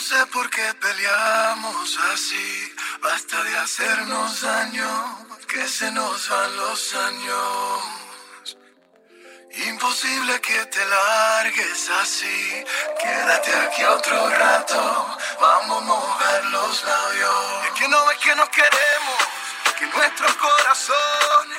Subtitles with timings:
[0.00, 7.82] Sé por qué peleamos así, basta de hacernos daño, que se nos van los años.
[9.52, 12.64] Imposible que te largues así,
[12.98, 17.66] quédate aquí otro rato, vamos a mover los labios.
[17.66, 19.18] Es que no ves que nos queremos,
[19.78, 21.58] que nuestros corazones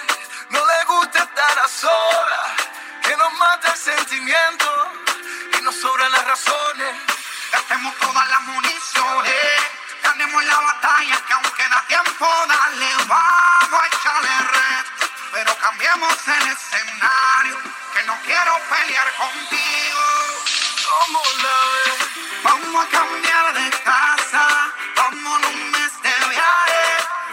[0.50, 2.52] no les gusta estar a solas,
[3.04, 4.68] que nos mata el sentimiento
[5.60, 7.11] y nos sobran las razones.
[7.72, 9.34] Gastemos todas las municiones,
[10.04, 14.86] ganemos la batalla que aún queda tiempo, dale, vamos a echarle red.
[15.32, 17.58] Pero cambiemos el escenario,
[17.94, 20.02] que no quiero pelear contigo.
[22.44, 24.48] Vamos a cambiar de casa,
[24.98, 26.84] vamos un mes de viaje,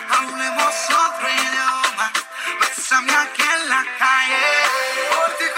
[0.09, 2.13] hablemos otro idioma,
[2.61, 5.58] bésame aquí en la calle.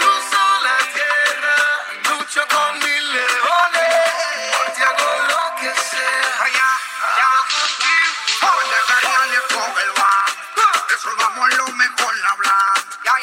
[11.03, 12.15] Resolvamos lo mejor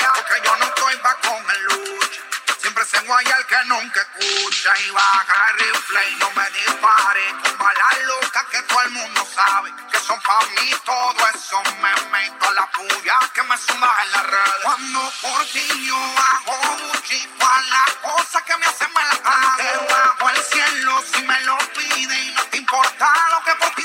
[0.01, 2.21] ya, porque yo no estoy pa' con el lucha.
[2.61, 7.35] Siempre se guaya el que nunca escucha y baja el rifle y no me dispare.
[7.43, 11.93] Con balas locas que todo el mundo sabe que son pa' mí todo eso me
[12.11, 17.47] meto la puya que me suma en la red cuando por ti yo hago muchito
[17.47, 19.23] a la cosa que me hacen mal
[19.57, 23.78] debajo el cielo si me lo pide y no te importa lo que por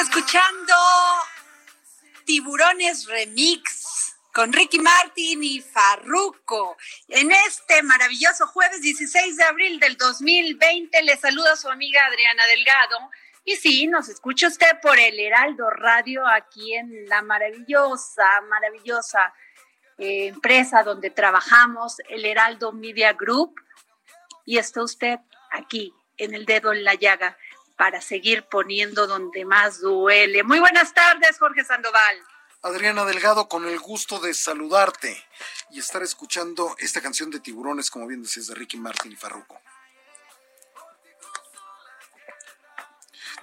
[0.00, 0.72] escuchando
[2.24, 6.78] Tiburones Remix con Ricky Martin y Farruko.
[7.08, 13.10] En este maravilloso jueves 16 de abril del 2020 le saluda su amiga Adriana Delgado.
[13.44, 19.34] Y sí, nos escucha usted por el Heraldo Radio aquí en la maravillosa, maravillosa
[19.98, 23.54] eh, empresa donde trabajamos, el Heraldo Media Group.
[24.46, 25.18] Y está usted
[25.50, 27.36] aquí en el dedo en la llaga
[27.80, 30.42] para seguir poniendo donde más duele.
[30.42, 32.18] Muy buenas tardes, Jorge Sandoval.
[32.60, 35.24] Adriana Delgado, con el gusto de saludarte
[35.70, 39.58] y estar escuchando esta canción de tiburones, como bien decías, de Ricky Martin y Farruko.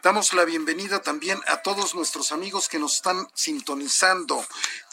[0.04, 4.46] Damos la bienvenida también a todos nuestros amigos que nos están sintonizando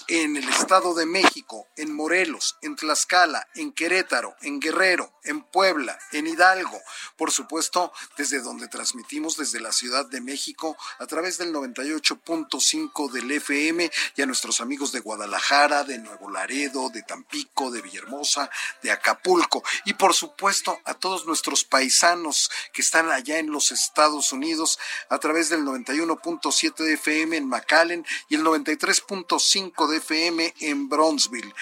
[0.09, 5.99] en el Estado de México, en Morelos, en Tlaxcala, en Querétaro, en Guerrero, en Puebla,
[6.13, 6.81] en Hidalgo,
[7.17, 13.31] por supuesto, desde donde transmitimos desde la Ciudad de México a través del 98.5 del
[13.31, 18.51] FM y a nuestros amigos de Guadalajara, de Nuevo Laredo, de Tampico, de Villahermosa,
[18.83, 19.63] de Acapulco.
[19.85, 24.79] Y por supuesto a todos nuestros paisanos que están allá en los Estados Unidos
[25.09, 31.55] a través del 91.7 de FM en McAllen y el 93.5 de FM en Bronzeville.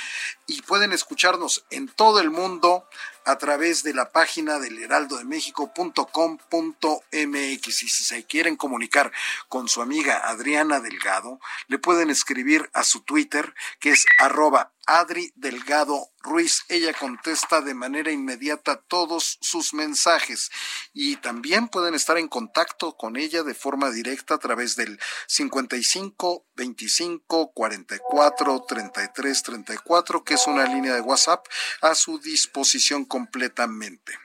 [0.47, 2.87] Y pueden escucharnos en todo el mundo
[3.25, 7.83] a través de la página del heraldodemexico.com.mx.
[7.83, 9.13] Y si se quieren comunicar
[9.49, 15.33] con su amiga Adriana Delgado, le pueden escribir a su Twitter, que es arroba Adri
[15.37, 16.65] Delgado Ruiz.
[16.69, 20.51] Ella contesta de manera inmediata todos sus mensajes
[20.93, 24.99] y también pueden estar en contacto con ella de forma directa a través del
[25.29, 31.47] 55 25 44 33 34, que es una línea de WhatsApp
[31.81, 34.19] a su disposición completamente.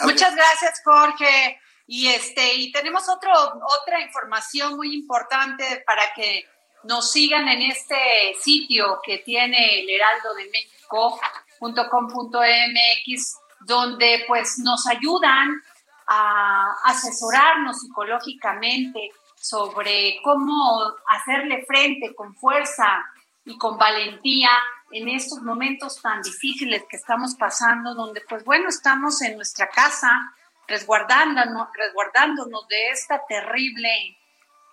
[0.00, 1.60] Muchas gracias, Jorge.
[1.86, 6.44] Y este, y tenemos otra información muy importante para que
[6.82, 15.62] nos sigan en este sitio que tiene el Heraldo de México.com.mx, donde pues nos ayudan
[16.08, 23.04] a asesorarnos psicológicamente sobre cómo hacerle frente con fuerza
[23.48, 24.50] y con valentía
[24.90, 30.34] en estos momentos tan difíciles que estamos pasando, donde pues bueno, estamos en nuestra casa
[30.66, 34.18] resguardándonos, resguardándonos de esta terrible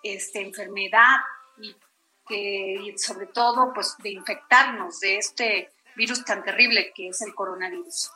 [0.04, 1.18] este, enfermedad
[2.30, 8.12] y sobre todo pues de infectarnos de este virus tan terrible que es el coronavirus.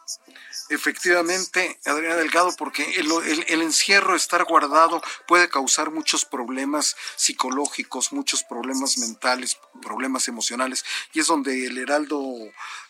[0.70, 3.12] Efectivamente, Adriana Delgado, porque el,
[3.48, 11.20] el, encierro, estar guardado, puede causar muchos problemas psicológicos, muchos problemas mentales, problemas emocionales, y
[11.20, 12.22] es donde el Heraldo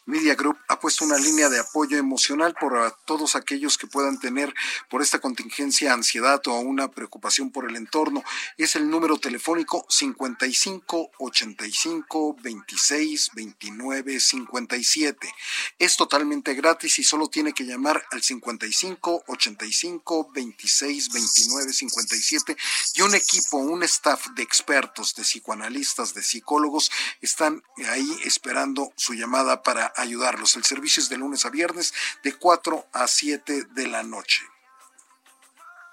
[0.05, 4.53] Media Group ha puesto una línea de apoyo emocional por todos aquellos que puedan tener
[4.89, 8.23] por esta contingencia ansiedad o una preocupación por el entorno.
[8.57, 15.33] Es el número telefónico 55 85 26 29 57.
[15.77, 22.57] Es totalmente gratis y solo tiene que llamar al 55 85 26 29 57
[22.95, 26.91] y un equipo, un staff de expertos, de psicoanalistas, de psicólogos
[27.21, 30.55] están ahí esperando su llamada para ayudarlos.
[30.55, 31.93] El servicio es de lunes a viernes
[32.23, 34.43] de 4 a 7 de la noche.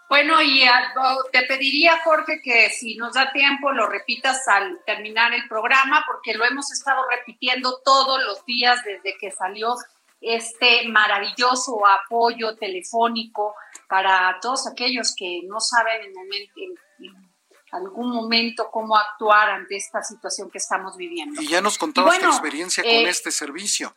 [0.09, 0.93] Bueno, y ah,
[1.33, 6.35] te pediría, Jorge, que si nos da tiempo lo repitas al terminar el programa, porque
[6.35, 9.75] lo hemos estado repitiendo todos los días desde que salió
[10.21, 13.55] este maravilloso apoyo telefónico
[13.89, 17.26] para todos aquellos que no saben en,
[17.73, 21.41] algún momento cómo actuar ante esta situación que estamos viviendo.
[21.41, 23.95] Y ya nos contabas tu experiencia con eh, este servicio.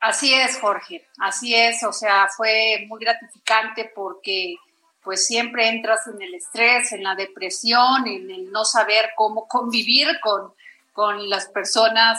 [0.00, 4.56] Así es, Jorge, así es, o sea, fue muy gratificante porque
[5.00, 10.08] pues siempre entras en el estrés, en la depresión, en el no saber cómo convivir
[10.20, 10.54] con,
[10.92, 12.18] con las personas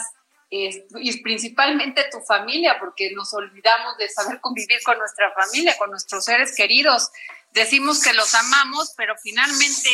[0.56, 6.24] y principalmente tu familia, porque nos olvidamos de saber convivir con nuestra familia, con nuestros
[6.24, 7.10] seres queridos.
[7.52, 9.90] Decimos que los amamos, pero finalmente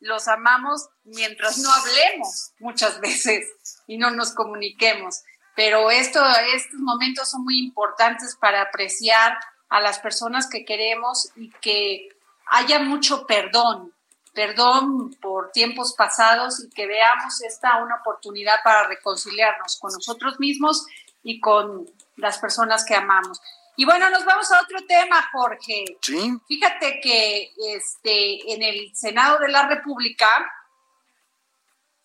[0.00, 3.48] los amamos mientras no hablemos muchas veces
[3.86, 5.22] y no nos comuniquemos
[5.56, 6.22] pero esto,
[6.54, 9.38] estos momentos son muy importantes para apreciar
[9.70, 12.10] a las personas que queremos y que
[12.48, 13.92] haya mucho perdón,
[14.36, 20.86] perdón por tiempos pasados y que veamos esta una oportunidad para reconciliarnos con nosotros mismos
[21.22, 23.40] y con las personas que amamos.
[23.76, 25.98] Y bueno, nos vamos a otro tema, Jorge.
[26.02, 26.38] Sí.
[26.46, 30.28] Fíjate que este, en el Senado de la República,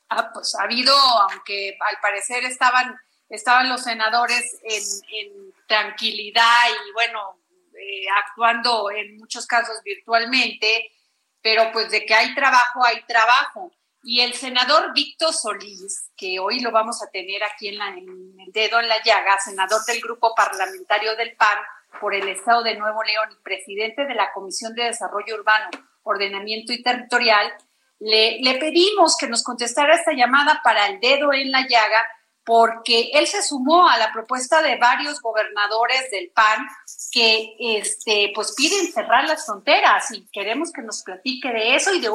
[0.10, 2.98] ah, pues ha habido, aunque al parecer estaban
[3.32, 7.40] estaban los senadores en, tranquilidad y bueno,
[7.74, 10.92] eh, actuando en muchos casos virtualmente,
[11.42, 13.72] pero pues de que hay trabajo, hay trabajo.
[14.04, 18.80] Y el senador Víctor Solís, que hoy lo vamos a tener aquí en, el dedo
[18.80, 21.58] en la llaga, senador del grupo parlamentario del PAN
[22.00, 25.70] por el Estado de Nuevo León y presidente de la Comisión de Desarrollo Urbano,
[26.04, 27.54] Ordenamiento y Territorial,
[28.00, 32.08] le, le pedimos que nos contestara esta llamada para el dedo en la llaga
[32.44, 36.68] porque él se sumó a la propuesta de varios gobernadores del PAN
[37.12, 42.02] que este, pues piden cerrar las fronteras y queremos que nos platique de eso y
[42.02, 42.10] de,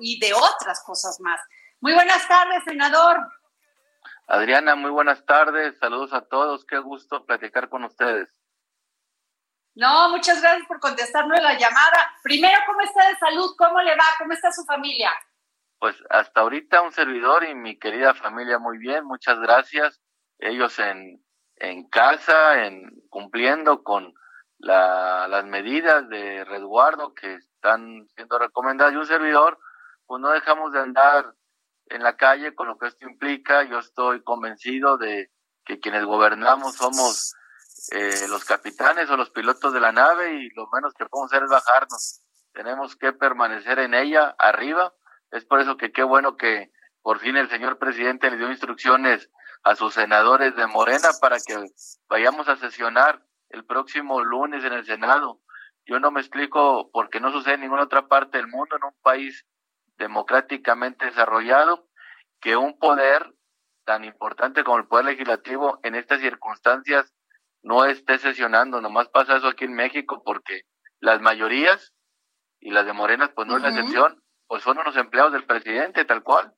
[0.00, 1.40] y de otras cosas más.
[1.80, 3.18] Muy buenas tardes, senador.
[4.26, 8.28] Adriana, muy buenas tardes, saludos a todos, qué gusto platicar con ustedes.
[9.74, 12.14] No, muchas gracias por contestarnos la llamada.
[12.22, 13.54] Primero, ¿cómo está de salud?
[13.58, 14.04] ¿Cómo le va?
[14.18, 15.10] ¿Cómo está su familia?
[15.78, 20.00] Pues hasta ahorita un servidor y mi querida familia muy bien, muchas gracias.
[20.38, 21.22] Ellos en,
[21.56, 24.14] en casa, en cumpliendo con
[24.58, 29.58] la, las medidas de resguardo que están siendo recomendadas y un servidor,
[30.06, 31.34] pues no dejamos de andar
[31.86, 33.64] en la calle con lo que esto implica.
[33.64, 35.30] Yo estoy convencido de
[35.64, 37.34] que quienes gobernamos somos
[37.90, 41.44] eh, los capitanes o los pilotos de la nave y lo menos que podemos hacer
[41.44, 42.20] es bajarnos.
[42.52, 44.94] Tenemos que permanecer en ella, arriba,
[45.34, 46.70] es por eso que qué bueno que
[47.02, 49.30] por fin el señor presidente le dio instrucciones
[49.64, 51.56] a sus senadores de Morena para que
[52.08, 55.40] vayamos a sesionar el próximo lunes en el Senado.
[55.86, 58.84] Yo no me explico por qué no sucede en ninguna otra parte del mundo, en
[58.84, 59.44] un país
[59.98, 61.88] democráticamente desarrollado,
[62.40, 63.34] que un poder
[63.84, 67.12] tan importante como el Poder Legislativo en estas circunstancias
[67.62, 68.80] no esté sesionando.
[68.80, 70.62] Nomás pasa eso aquí en México porque
[71.00, 71.92] las mayorías
[72.60, 76.04] y las de Morenas, pues no es la excepción, pues son unos empleados del presidente,
[76.04, 76.54] tal cual.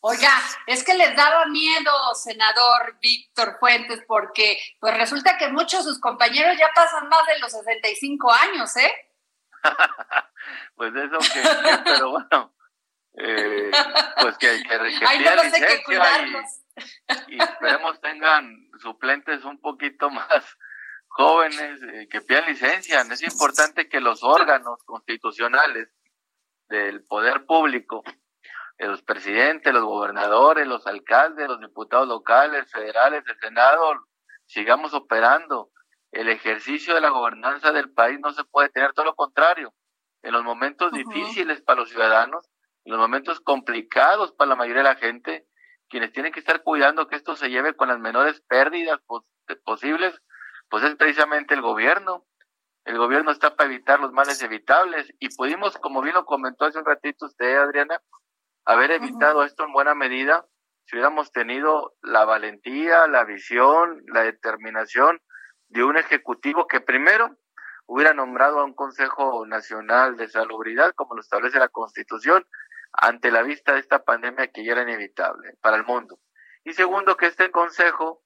[0.00, 0.32] Oiga,
[0.66, 6.00] es que les daba miedo, senador Víctor Fuentes, porque pues resulta que muchos de sus
[6.00, 8.92] compañeros ya pasan más de los 65 años, ¿eh?
[10.76, 11.42] pues eso que,
[11.84, 12.54] pero bueno,
[13.14, 13.70] eh,
[14.20, 15.84] pues que, que, que Ay, no que
[17.28, 20.44] y, y, esperemos tengan suplentes un poquito más
[21.06, 23.00] jóvenes eh, que pidan licencia.
[23.02, 25.88] Es importante que los órganos constitucionales
[26.68, 28.02] del poder público
[28.78, 34.06] los presidentes, los gobernadores, los alcaldes, los diputados locales, federales, el Senado,
[34.46, 35.70] sigamos operando.
[36.10, 39.74] El ejercicio de la gobernanza del país no se puede tener, todo lo contrario.
[40.22, 42.48] En los momentos difíciles para los ciudadanos,
[42.84, 45.46] en los momentos complicados para la mayoría de la gente,
[45.88, 49.00] quienes tienen que estar cuidando que esto se lleve con las menores pérdidas
[49.64, 50.20] posibles,
[50.68, 52.24] pues es precisamente el gobierno.
[52.84, 56.78] El gobierno está para evitar los males evitables y pudimos, como bien lo comentó hace
[56.78, 58.00] un ratito usted, Adriana,
[58.66, 60.46] haber evitado esto en buena medida
[60.84, 65.20] si hubiéramos tenido la valentía, la visión, la determinación
[65.68, 67.38] de un ejecutivo que primero
[67.86, 72.46] hubiera nombrado a un Consejo Nacional de Salubridad, como lo establece la Constitución,
[72.92, 76.18] ante la vista de esta pandemia que ya era inevitable para el mundo.
[76.64, 78.22] Y segundo, que este Consejo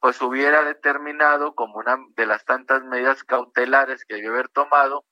[0.00, 5.04] pues hubiera determinado como una de las tantas medidas cautelares que debió haber tomado,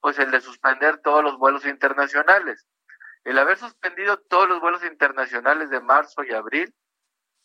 [0.00, 2.66] pues el de suspender todos los vuelos internacionales.
[3.24, 6.74] El haber suspendido todos los vuelos internacionales de marzo y abril,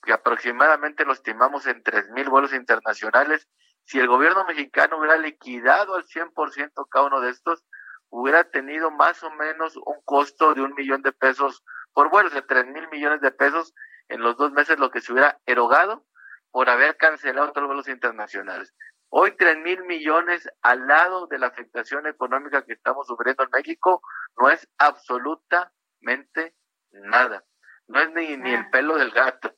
[0.04, 1.82] que aproximadamente lo estimamos en
[2.14, 3.48] mil vuelos internacionales,
[3.84, 7.64] si el gobierno mexicano hubiera liquidado al 100% cada uno de estos,
[8.10, 12.42] hubiera tenido más o menos un costo de un millón de pesos por vuelo, de
[12.42, 13.74] tres mil millones de pesos
[14.08, 16.06] en los dos meses, lo que se hubiera erogado
[16.52, 18.74] por haber cancelado todos los vuelos internacionales.
[19.10, 24.02] Hoy tres mil millones al lado de la afectación económica que estamos sufriendo en México
[24.38, 26.56] no es absolutamente
[26.92, 27.44] nada.
[27.88, 29.54] No es ni, ni el pelo del gato.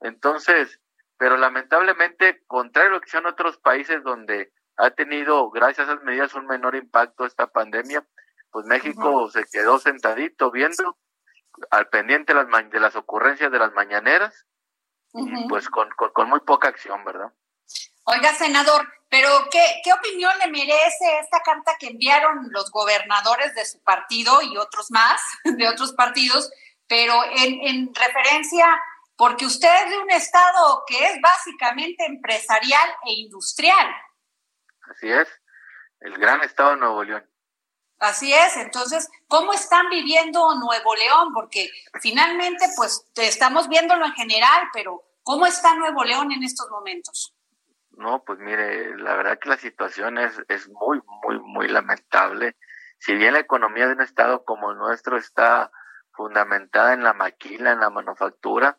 [0.00, 0.80] Entonces,
[1.18, 6.04] pero lamentablemente, contrario a lo que son otros países donde ha tenido, gracias a esas
[6.04, 8.04] medidas, un menor impacto esta pandemia,
[8.50, 10.98] pues México se quedó sentadito viendo
[11.70, 14.46] al pendiente de las, de las ocurrencias de las mañaneras,
[15.48, 17.32] pues con, con muy poca acción, ¿verdad?
[18.06, 23.64] Oiga, senador, pero ¿qué, ¿qué opinión le merece esta carta que enviaron los gobernadores de
[23.64, 26.50] su partido y otros más, de otros partidos,
[26.86, 28.66] pero en, en referencia,
[29.16, 33.88] porque usted es de un estado que es básicamente empresarial e industrial.
[34.90, 35.28] Así es,
[36.00, 37.30] el gran estado de Nuevo León.
[37.98, 41.32] Así es, entonces, ¿cómo están viviendo Nuevo León?
[41.32, 41.70] Porque
[42.00, 47.34] finalmente, pues, estamos viéndolo en general, pero ¿cómo está Nuevo León en estos momentos?
[47.96, 52.56] No, pues mire, la verdad que la situación es, es muy, muy, muy lamentable.
[52.98, 55.70] Si bien la economía de un estado como el nuestro está
[56.12, 58.78] fundamentada en la maquila, en la manufactura,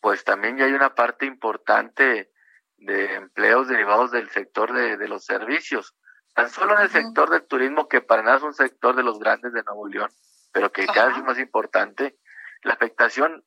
[0.00, 2.30] pues también ya hay una parte importante
[2.76, 5.96] de empleos derivados del sector de, de los servicios.
[6.36, 9.18] Tan solo en el sector del turismo, que para nada es un sector de los
[9.18, 10.10] grandes de Nuevo León,
[10.52, 12.18] pero que cada vez es más importante,
[12.62, 13.42] la afectación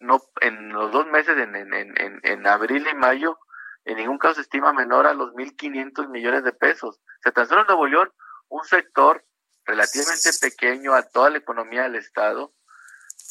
[0.00, 3.38] no en los dos meses, en, en, en, en abril y mayo,
[3.84, 7.00] en ningún caso se estima menor a los 1.500 millones de pesos.
[7.22, 8.12] Se tan solo en Nuevo León,
[8.48, 9.24] un sector
[9.64, 12.52] relativamente pequeño a toda la economía del Estado,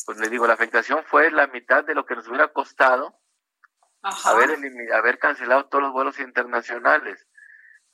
[0.05, 3.19] pues le digo, la afectación fue la mitad de lo que nos hubiera costado
[4.23, 4.57] haber,
[4.93, 7.27] haber cancelado todos los vuelos internacionales.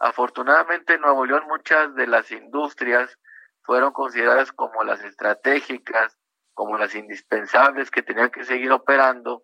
[0.04, 3.20] Afortunadamente en Nuevo León muchas de las industrias
[3.62, 6.18] fueron consideradas como las estratégicas,
[6.56, 9.44] como las indispensables que tenían que seguir operando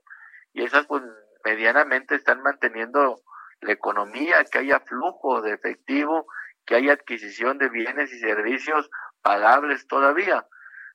[0.53, 1.03] y esas pues
[1.45, 3.21] medianamente están manteniendo
[3.61, 6.25] la economía, que haya flujo de efectivo,
[6.65, 8.89] que haya adquisición de bienes y servicios
[9.21, 10.47] pagables todavía.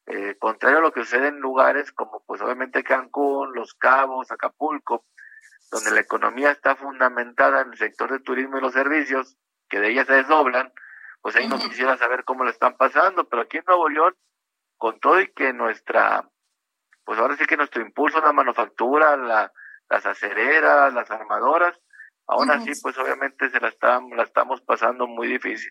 [0.07, 5.05] Eh, contrario a lo que sucede en lugares como pues obviamente Cancún, Los Cabos, Acapulco,
[5.71, 9.39] donde la economía está fundamentada en el sector del turismo y los servicios,
[9.73, 10.71] que de ellas se desdoblan,
[11.23, 14.15] pues ahí no quisiera saber cómo lo están pasando, pero aquí en Nuevo León,
[14.77, 16.29] con todo y que nuestra,
[17.05, 19.51] pues ahora sí que nuestro impulso en la manufactura, la,
[19.89, 21.81] las acereras, las armadoras,
[22.27, 25.71] aún así pues obviamente se la, estamos, la estamos pasando muy difícil.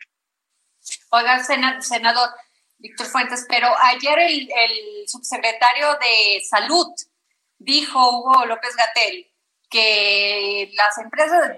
[1.12, 2.30] Oiga, senador
[2.80, 6.88] Víctor Fuentes, pero ayer el, el subsecretario de Salud
[7.60, 9.32] dijo, Hugo López Gatel,
[9.70, 11.52] que las empresas,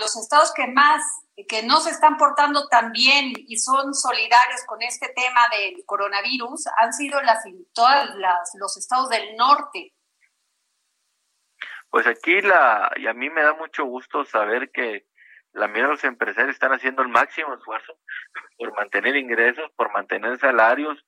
[0.00, 1.02] los estados que más,
[1.46, 6.66] que no se están portando tan bien y son solidarios con este tema del coronavirus,
[6.78, 9.94] han sido las, todas las, los estados del norte.
[11.90, 15.06] Pues aquí la, y a mí me da mucho gusto saber que
[15.52, 17.98] la de los empresarios están haciendo el máximo esfuerzo
[18.56, 21.04] por mantener ingresos, por mantener salarios,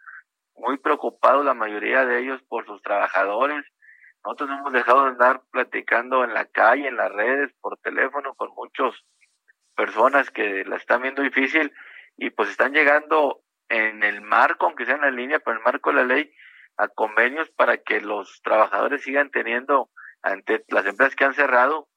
[0.56, 3.64] muy preocupados la mayoría de ellos por sus trabajadores,
[4.24, 8.34] Nosotros no hemos dejado de andar platicando en la calle, en las redes, por teléfono,
[8.34, 8.94] con muchas
[9.74, 11.72] personas que la están viendo difícil
[12.16, 15.64] y pues están llegando en el marco, aunque sea en la línea, pero en el
[15.64, 16.32] marco de la ley,
[16.76, 19.90] a convenios para que los trabajadores sigan teniendo
[20.22, 21.88] ante las empresas que han cerrado,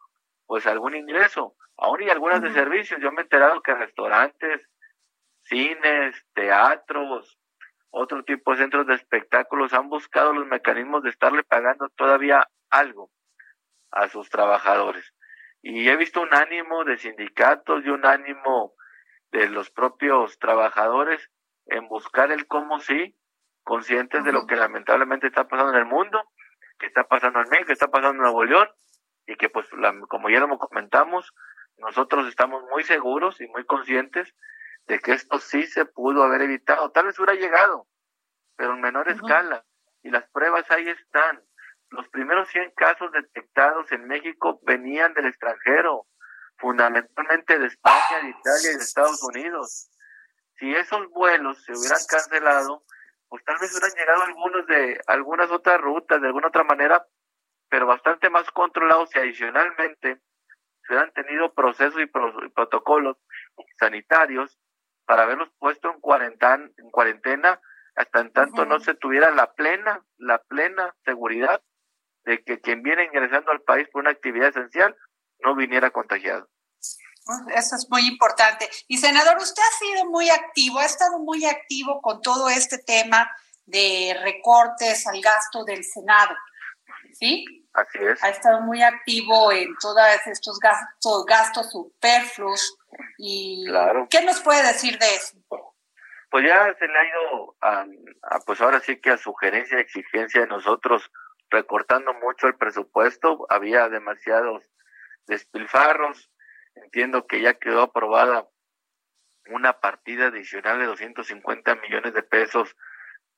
[0.46, 1.55] pues algún ingreso.
[1.77, 3.01] Aún y algunas de servicios.
[3.01, 4.67] Yo me he enterado que restaurantes,
[5.44, 7.38] cines, teatros,
[7.98, 13.10] otro tipo de centros de espectáculos han buscado los mecanismos de estarle pagando todavía algo
[13.91, 15.13] a sus trabajadores.
[15.67, 18.75] Y he visto un ánimo de sindicatos y un ánimo
[19.31, 21.31] de los propios trabajadores
[21.65, 23.17] en buscar el cómo sí,
[23.63, 26.22] conscientes de lo que lamentablemente está pasando en el mundo,
[26.77, 28.69] que está pasando en México, que está pasando en Nuevo León,
[29.25, 29.67] y que pues
[30.07, 31.34] como ya lo comentamos,
[31.77, 34.36] nosotros estamos muy seguros y muy conscientes
[34.86, 36.91] de que esto sí se pudo haber evitado.
[36.91, 37.88] Tal vez hubiera llegado,
[38.55, 39.65] pero en menor escala.
[40.03, 41.41] Y las pruebas ahí están.
[41.89, 46.08] Los primeros 100 casos detectados en México venían del extranjero,
[46.58, 49.89] fundamentalmente de España, de Italia y de Estados Unidos.
[50.58, 52.84] Si esos vuelos se hubieran cancelado,
[53.27, 57.06] pues tal vez hubieran llegado algunos de algunas otras rutas, de alguna otra manera,
[57.70, 60.22] pero bastante más controlados y adicionalmente
[60.84, 63.18] se hubieran tenido procesos y, protocolos
[63.80, 64.60] sanitarios
[65.06, 67.60] para haberlos puesto en cuarentena, en cuarentena
[67.96, 71.62] hasta en tanto no se tuviera la plena, la plena seguridad
[72.25, 74.96] de que quien viene ingresando al país por una actividad esencial
[75.44, 76.50] no viniera contagiado.
[77.55, 78.70] Eso es muy importante.
[78.88, 83.29] Y senador, usted ha sido muy activo, ha estado muy activo con todo este tema
[83.65, 86.36] de recortes al gasto del Senado.
[87.13, 87.46] ¿Sí?
[87.74, 88.24] Así es.
[88.24, 92.77] Ha estado muy activo en todos estos gastos, gastos superfluos.
[93.17, 93.65] Y
[94.10, 95.38] ¿Qué nos puede decir de eso?
[96.29, 97.86] Pues ya se le ha ido, a,
[98.46, 101.10] pues ahora sí que a sugerencia, exigencia de nosotros,
[101.50, 103.46] recortando mucho el presupuesto.
[103.50, 104.64] Había demasiados
[105.28, 106.32] despilfarros.
[106.75, 108.48] Entiendo que ya quedó aprobada
[109.48, 112.75] una partida adicional de 250 millones de pesos,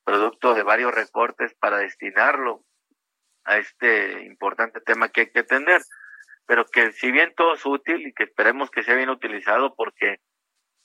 [0.03, 2.63] producto de varios recortes para destinarlo
[3.43, 5.81] a este importante tema que hay que atender,
[6.45, 10.19] pero que si bien todo es útil y que esperemos que sea bien utilizado porque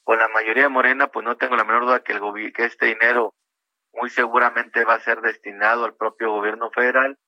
[0.04, 2.86] con la mayoría de Morena, pues no tengo la menor duda que, el que este
[2.86, 3.34] dinero
[3.92, 7.18] muy seguramente va a ser destinado al propio gobierno federal.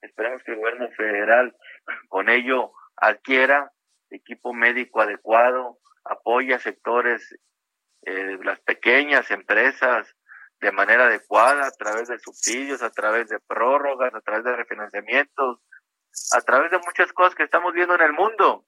[0.00, 1.56] Esperemos que el gobierno federal
[2.08, 3.72] con ello adquiera
[4.10, 7.36] equipo médico adecuado, apoya sectores,
[8.02, 10.14] eh, las pequeñas empresas,
[10.60, 15.60] de manera adecuada a través de subsidios, a través de prórrogas, a través de refinanciamientos,
[16.32, 18.64] a través de muchas cosas que estamos viendo en el mundo.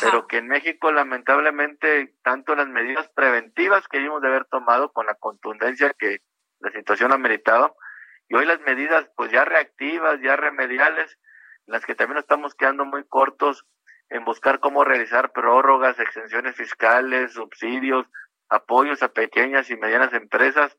[0.00, 5.04] Pero que en México lamentablemente tanto las medidas preventivas que debimos de haber tomado con
[5.04, 6.20] la contundencia que
[6.64, 7.72] la situación ameritaba
[8.28, 11.18] y hoy las medidas pues ya reactivas, ya remediales,
[11.66, 13.66] las que también estamos quedando muy cortos
[14.08, 18.06] en buscar cómo realizar prórrogas, extensiones fiscales, subsidios,
[18.48, 20.76] apoyos a pequeñas y medianas empresas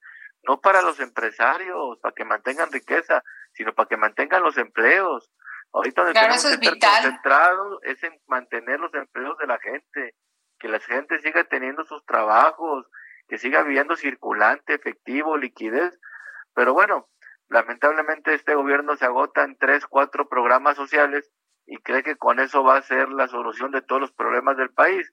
[0.48, 5.32] no para los empresarios, para que mantengan riqueza, sino para que mantengan los empleos.
[5.74, 10.16] Ahorita donde tenemos que estar concentrados es en mantener los empleos de la gente,
[10.60, 12.86] que la gente siga teniendo sus trabajos,
[13.28, 16.00] que siga viviendo circulante, efectivo, liquidez.
[16.54, 17.10] Pero bueno,
[17.50, 21.32] lamentablemente este gobierno se agota en tres, cuatro programas sociales
[21.66, 24.72] y cree que con eso va a ser la solución de todos los problemas del
[24.72, 25.12] país.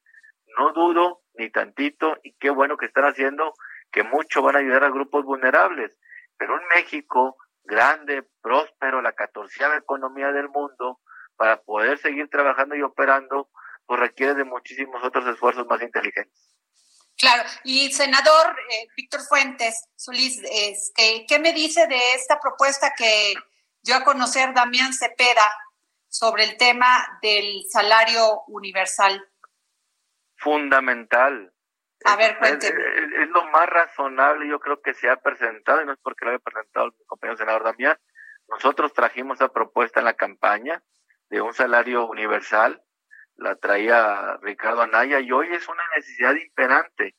[0.59, 3.55] No dudo ni tantito y qué bueno que están haciendo
[3.91, 5.99] que mucho van a ayudar a grupos vulnerables,
[6.37, 11.01] pero un México grande, próspero, la catorceava economía del mundo,
[11.37, 13.51] para poder seguir trabajando y operando,
[13.87, 16.52] pues requiere de muchísimos otros esfuerzos más inteligentes.
[17.23, 23.35] Claro, y senador eh, Víctor Fuentes, Solís, este, ¿qué me dice de esta propuesta que
[23.81, 25.47] dio a conocer Damián Cepeda
[26.09, 29.25] sobre el tema del salario universal?
[30.35, 31.53] Fundamental,
[32.07, 36.01] a ver, Es, lo más razonable, yo creo que se ha presentado, y no es
[36.03, 37.97] porque lo haya presentado mi compañero senador Damián.
[38.49, 40.83] Nosotros trajimos esa propuesta en la campaña
[41.31, 42.83] de un salario universal,
[43.43, 47.15] la traía Ricardo Anaya, y hoy es una necesidad imperante,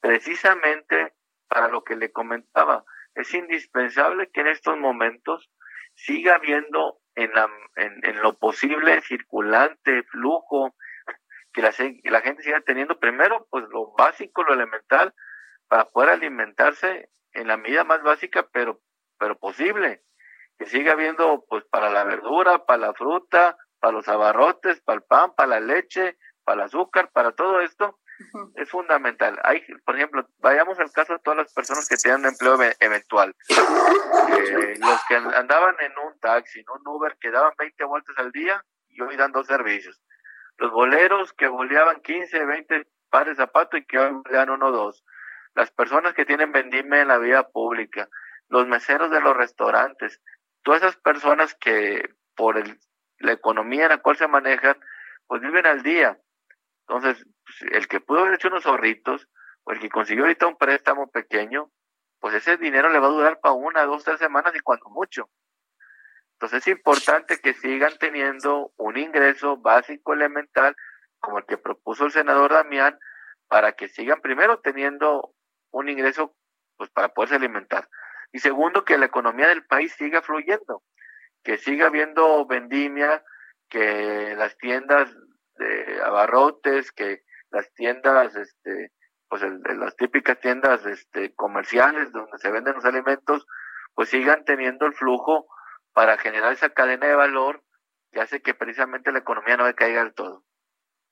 [0.00, 1.14] precisamente
[1.48, 2.84] para lo que le comentaba.
[3.14, 5.50] Es indispensable que en estos momentos
[5.94, 10.74] siga habiendo en, la, en lo posible circulante, flujo,
[11.52, 15.14] que la, gente siga teniendo primero pues lo básico, lo elemental,
[15.68, 18.80] para poder alimentarse en la medida más básica, pero,
[19.18, 20.02] pero posible.
[20.58, 25.02] Que siga habiendo pues para la verdura, para la fruta, para los abarrotes, para el
[25.02, 27.98] pan, para la leche, para el azúcar, para todo esto,
[28.54, 29.40] es fundamental.
[29.42, 33.34] Hay, por ejemplo, vayamos al caso de todas las personas que tienen empleo eventual.
[33.48, 38.30] Eh, los que andaban en un taxi, en un Uber, que daban 20 vueltas al
[38.30, 40.00] día y hoy dan dos servicios.
[40.58, 44.70] Los boleros que boleaban 15, 20 pares de zapatos y que hoy bolean uno o
[44.72, 45.04] dos.
[45.54, 48.08] Las personas que tienen vendime en la vía pública.
[48.48, 50.20] Los meseros de los restaurantes.
[50.62, 52.78] Todas esas personas que por el,
[53.22, 54.76] la economía en la cual se manejan,
[55.26, 56.18] pues viven al día.
[56.86, 59.28] Entonces, pues, el que pudo haber hecho unos ahorritos,
[59.64, 61.70] o el que consiguió ahorita un préstamo pequeño,
[62.20, 65.28] pues ese dinero le va a durar para una, dos, tres semanas y cuando mucho.
[66.34, 70.74] Entonces es importante que sigan teniendo un ingreso básico elemental
[71.20, 72.98] como el que propuso el senador Damián
[73.46, 75.34] para que sigan primero teniendo
[75.70, 76.34] un ingreso
[76.76, 77.88] pues para poderse alimentar
[78.32, 80.82] y segundo que la economía del país siga fluyendo
[81.42, 83.24] que siga habiendo vendimia
[83.68, 85.14] que las tiendas
[85.56, 88.92] de abarrotes que las tiendas este
[89.28, 93.46] pues las típicas tiendas este comerciales donde se venden los alimentos
[93.94, 95.46] pues sigan teniendo el flujo
[95.92, 97.62] para generar esa cadena de valor
[98.10, 100.44] que hace que precisamente la economía no decaiga del todo.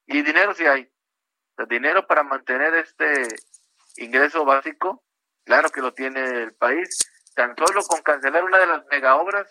[0.06, 0.90] Y dinero sí hay.
[1.56, 3.26] El dinero para mantener este
[3.96, 5.02] ingreso básico,
[5.44, 6.98] claro que lo tiene el país.
[7.34, 9.48] Tan solo con cancelar una de las mega obras,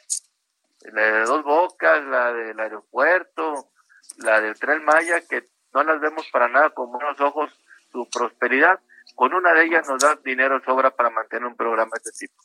[0.81, 3.71] la de Dos Bocas, la del aeropuerto,
[4.17, 7.51] la del Tren Maya, que no las vemos para nada con buenos ojos
[7.91, 8.79] su prosperidad,
[9.15, 12.41] con una de ellas nos da dinero sobra para mantener un programa de este tipo.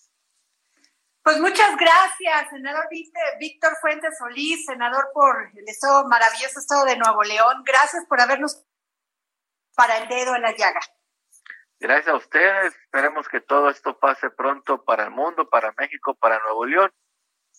[1.23, 2.87] Pues muchas gracias, senador
[3.41, 7.63] Víctor Fuentes Solís, senador por el estado, maravilloso estado de Nuevo León.
[7.65, 8.63] Gracias por habernos
[9.75, 10.81] para el dedo en la llaga.
[11.81, 12.75] Gracias a ustedes.
[12.75, 16.93] Esperemos que todo esto pase pronto para el mundo, para México, para Nuevo León.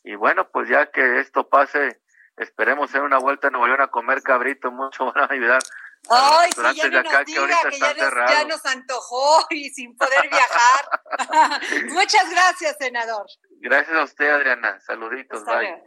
[0.06, 2.00] Y bueno, pues ya que esto pase,
[2.38, 4.72] esperemos en una vuelta a Nuevo León a comer cabrito.
[4.72, 5.62] Mucho van a ayudar
[6.10, 11.62] Ay, sí, ya de acá, que ya, nos, ya nos antojó y sin poder viajar.
[11.90, 13.26] Muchas gracias, senador.
[13.62, 14.80] Gracias a usted, Adriana.
[14.82, 15.82] Saluditos, bye.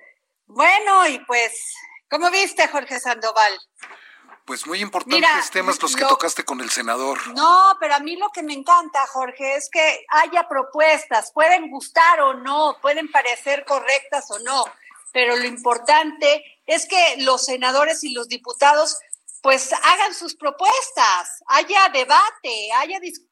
[0.47, 1.75] Bueno, y pues,
[2.11, 3.59] ¿cómo viste, Jorge Sandoval?
[4.49, 7.19] Pues muy importantes temas los que tocaste con el senador.
[7.35, 12.23] No, pero a mí lo que me encanta, Jorge, es que haya propuestas, pueden gustar
[12.23, 14.65] o no, pueden parecer correctas o no,
[15.13, 18.97] pero lo importante es que los senadores y los diputados
[19.43, 23.29] pues hagan sus propuestas, haya debate, haya discusión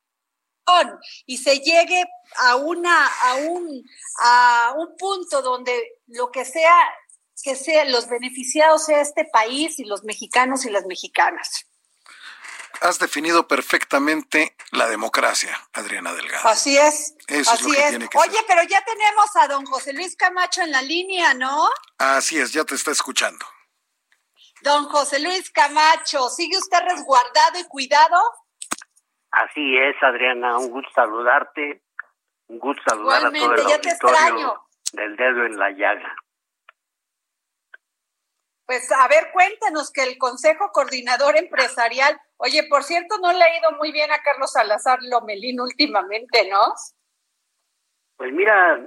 [1.25, 2.05] y se llegue
[2.41, 3.83] a una a un
[4.21, 6.77] a un punto donde lo que sea
[7.47, 11.69] que sea los beneficiados sea este país y los mexicanos y las mexicanas.
[12.81, 16.49] Has definido perfectamente la democracia, Adriana Delgado.
[16.49, 17.15] Así es.
[17.29, 17.95] Eso así es.
[17.95, 21.69] Oye, pero ya tenemos a don José Luis Camacho en la línea, ¿no?
[21.99, 23.47] Así es, ya te está escuchando.
[24.63, 28.21] Don José Luis Camacho, ¿sigue usted resguardado y cuidado?
[29.31, 31.85] Así es, Adriana, un gusto saludarte,
[32.49, 36.17] un gusto saludar a todo el auditorio del dedo en la llaga.
[38.67, 43.59] Pues a ver, cuéntanos que el Consejo Coordinador Empresarial, oye, por cierto, no le ha
[43.59, 46.75] ido muy bien a Carlos Salazar Lomelín últimamente, ¿no?
[48.17, 48.81] Pues mira,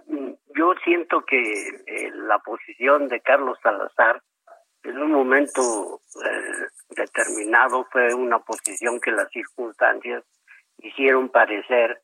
[0.56, 4.22] yo siento que eh, la posición de Carlos Salazar
[4.84, 10.26] en un momento eh, determinado fue una posición que las circunstancias
[10.80, 12.02] hicieron parecer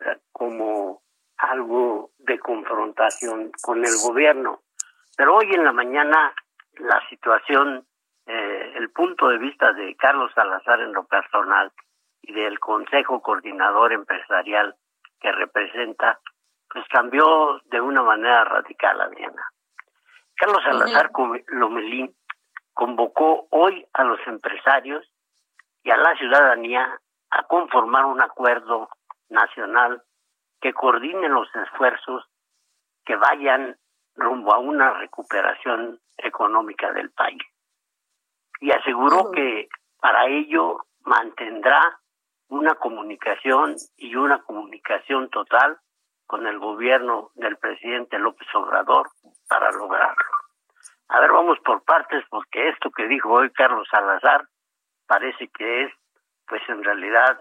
[0.00, 1.02] eh, como
[1.38, 4.62] algo de confrontación con el gobierno.
[5.16, 6.34] Pero hoy en la mañana
[6.78, 7.86] la situación,
[8.26, 11.72] eh, el punto de vista de Carlos Salazar en lo personal
[12.22, 14.74] y del Consejo Coordinador Empresarial
[15.20, 16.20] que representa,
[16.70, 19.42] pues cambió de una manera radical, Adriana.
[20.34, 21.10] Carlos Salazar
[21.48, 22.14] Lomelín
[22.72, 25.08] convocó hoy a los empresarios
[25.82, 28.88] y a la ciudadanía a conformar un acuerdo
[29.28, 30.02] nacional
[30.60, 32.24] que coordine los esfuerzos
[33.04, 33.76] que vayan
[34.14, 37.42] rumbo a una recuperación económica del país.
[38.60, 39.68] Y aseguró que
[40.00, 41.98] para ello mantendrá
[42.48, 45.78] una comunicación y una comunicación total
[46.26, 49.08] con el gobierno del presidente López Obrador
[49.48, 50.24] para lograrlo.
[51.08, 54.48] A ver, vamos por partes, porque esto que dijo hoy Carlos Salazar
[55.06, 55.92] parece que es,
[56.46, 57.38] pues en realidad,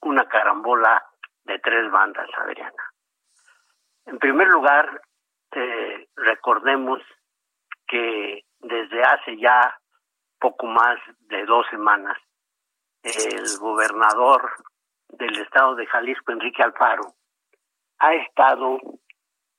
[0.00, 1.04] una carambola
[1.44, 2.92] de tres bandas, Adriana.
[4.06, 5.00] En primer lugar,
[5.54, 7.00] eh, recordemos
[7.86, 9.78] que desde hace ya
[10.38, 12.16] poco más de dos semanas,
[13.02, 14.50] el gobernador
[15.10, 17.14] del estado de Jalisco, Enrique Alfaro,
[17.98, 18.78] ha estado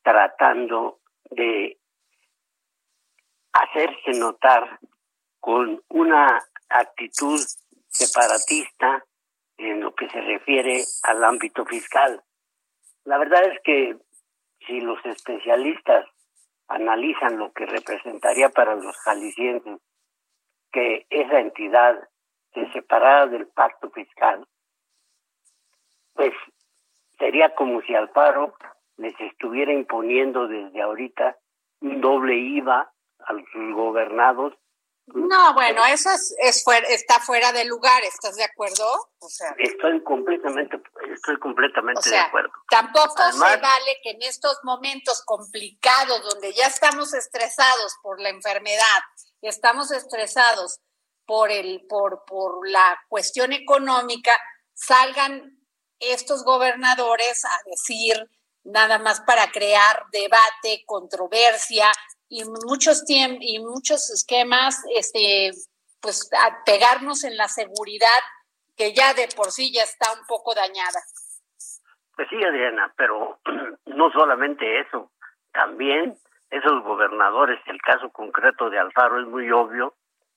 [0.03, 0.99] tratando
[1.31, 1.77] de
[3.53, 4.79] hacerse notar
[5.39, 7.39] con una actitud
[7.87, 9.03] separatista
[9.57, 12.21] en lo que se refiere al ámbito fiscal.
[13.05, 13.97] La verdad es que
[14.65, 16.05] si los especialistas
[16.67, 19.79] analizan lo que representaría para los jaliscienses
[20.71, 22.09] que esa entidad
[22.53, 24.45] se separara del pacto fiscal,
[26.13, 26.33] pues
[27.17, 28.55] sería como si Alfaro
[28.97, 31.37] les estuviera imponiendo desde ahorita
[31.81, 34.53] un doble IVA a los gobernados
[35.07, 39.11] no, bueno, eso es, es fuera, está fuera de lugar, ¿estás de acuerdo?
[39.19, 40.81] O sea, estoy completamente,
[41.13, 42.51] estoy completamente de acuerdo.
[42.69, 49.01] Tampoco se vale que en estos momentos complicados, donde ya estamos estresados por la enfermedad,
[49.41, 50.81] y estamos estresados
[51.27, 54.35] por el, por, por la cuestión económica,
[54.73, 55.55] salgan
[55.99, 58.29] estos gobernadores a decir
[58.63, 61.91] nada más para crear debate, controversia,
[62.29, 65.51] y muchos y muchos esquemas, este,
[66.01, 68.21] pues a pegarnos en la seguridad
[68.77, 70.99] que ya de por sí ya está un poco dañada.
[72.15, 73.39] Pues sí, Adriana, pero
[73.85, 75.11] no solamente eso,
[75.51, 76.15] también
[76.49, 79.95] esos gobernadores, el caso concreto de Alfaro es muy obvio,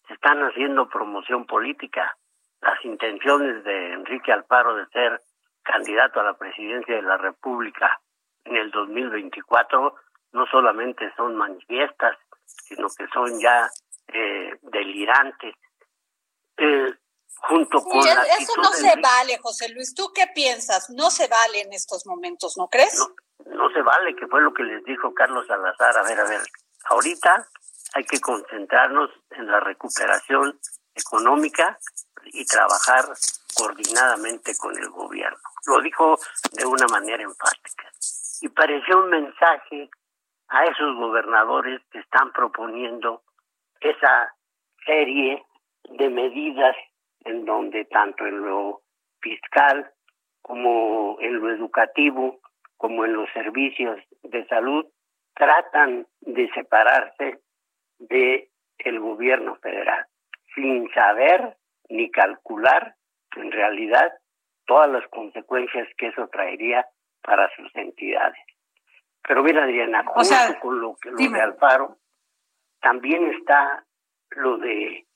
[0.09, 2.17] están haciendo promoción política.
[2.61, 5.21] Las intenciones de Enrique Alfaro de ser
[5.63, 8.01] candidato a la presidencia de la República
[8.45, 9.95] en el 2024
[10.33, 13.69] no solamente son manifiestas, sino que son ya
[14.09, 15.55] eh, delirantes.
[16.57, 16.95] Eh,
[17.37, 19.95] junto con eso no se vale, José Luis.
[19.95, 20.91] ¿Tú qué piensas?
[20.91, 22.99] No se vale en estos momentos, ¿no crees?
[22.99, 25.99] No, no se vale, que fue lo que les dijo Carlos Salazar.
[25.99, 26.41] A ver, a ver,
[26.87, 27.49] ahorita
[27.95, 30.59] hay que concentrarnos en la recuperación
[30.95, 31.79] económica
[32.27, 33.05] y trabajar
[33.55, 35.39] coordinadamente con el gobierno.
[35.67, 36.19] Lo dijo
[36.53, 37.91] de una manera enfática.
[38.41, 39.91] Y pareció un mensaje
[40.49, 43.23] a esos gobernadores que están proponiendo
[43.81, 44.35] esa
[44.85, 45.43] serie
[45.91, 46.77] de medidas
[47.25, 48.83] en donde tanto en lo
[49.21, 49.91] fiscal
[50.43, 52.41] como en lo educativo
[52.77, 54.87] como en los servicios de salud
[55.35, 57.41] tratan de separarse
[57.99, 60.07] de el gobierno federal
[60.55, 61.57] sin saber
[61.89, 62.95] ni calcular
[63.37, 64.13] en realidad
[64.67, 66.87] todas las consecuencias que eso traería
[67.23, 68.39] para sus entidades.
[69.29, 71.99] Pero mira, Adriana, junto con lo, que, lo de Alfaro,
[72.81, 73.85] también está
[74.31, 75.07] lo de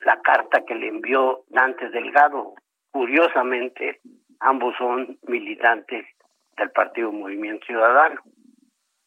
[0.00, 2.54] la carta que le envió Dante Delgado.
[2.90, 4.02] Curiosamente,
[4.40, 6.06] ambos son militantes
[6.58, 8.20] del Partido Movimiento Ciudadano.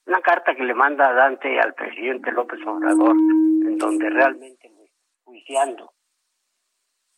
[0.07, 4.97] Una carta que le manda Dante al presidente López Obrador, en donde realmente lo está
[5.25, 5.93] juiciando.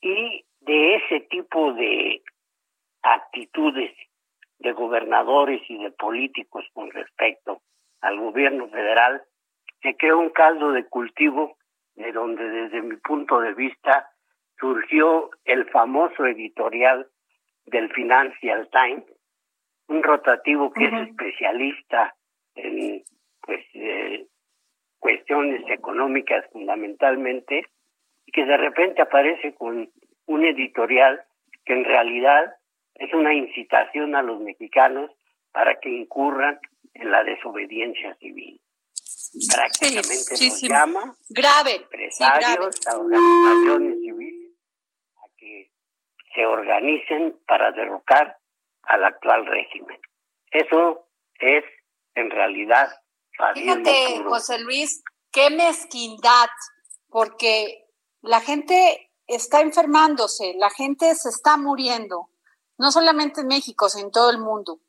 [0.02, 2.22] Y de ese tipo de
[3.04, 3.94] actitudes
[4.66, 7.62] de gobernadores y de políticos con respecto
[8.02, 9.22] al gobierno federal,
[9.82, 11.56] se creó un caldo de cultivo
[11.94, 14.10] de donde desde mi punto de vista
[14.60, 17.08] surgió el famoso editorial
[17.66, 19.06] del Financial Times,
[19.88, 22.16] un rotativo que es especialista
[22.56, 23.04] en
[23.42, 24.26] pues eh,
[24.98, 27.68] cuestiones económicas fundamentalmente
[28.26, 29.92] y que de repente aparece con
[30.26, 31.24] un editorial
[31.64, 32.56] que en realidad
[32.96, 35.12] es una incitación a los mexicanos
[35.52, 36.60] para que incurran
[36.94, 38.60] en la desobediencia civil.
[39.54, 44.52] Prácticamente nos llama grave, empresarios, a organizaciones civiles
[45.18, 45.72] a que
[46.34, 48.38] se organicen para derrocar
[48.84, 50.00] al actual régimen.
[50.52, 51.08] Eso
[51.40, 51.64] es
[52.16, 52.90] en realidad
[53.54, 56.50] Fíjate, José Luis, qué mezquindad,
[57.10, 57.86] porque
[58.22, 62.30] la gente está enfermándose, la gente se está muriendo
[62.78, 64.80] no solamente en México, sino en todo el mundo.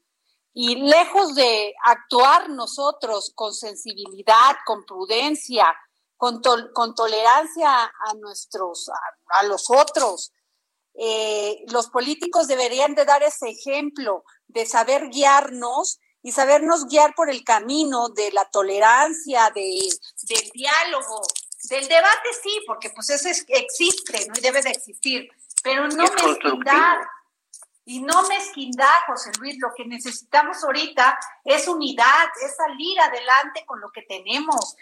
[0.52, 5.66] Y lejos de actuar nosotros con sensibilidad, con prudencia,
[6.16, 6.40] con,
[6.72, 8.90] con tolerancia a nuestros,
[9.34, 10.32] a, los otros,
[10.94, 17.28] eh, los políticos deberían de dar ese ejemplo de saber guiarnos y sabernos guiar por
[17.30, 19.78] el camino de la tolerancia, de,
[20.22, 21.20] del diálogo,
[21.68, 24.34] del debate sí, porque pues eso existe, ¿no?
[24.36, 25.28] Y debe de existir,
[25.62, 26.96] pero no mezquindad,
[27.86, 33.80] y no mezquindad, José Luis, lo que necesitamos ahorita es unidad, es salir adelante con
[33.80, 34.76] lo que tenemos,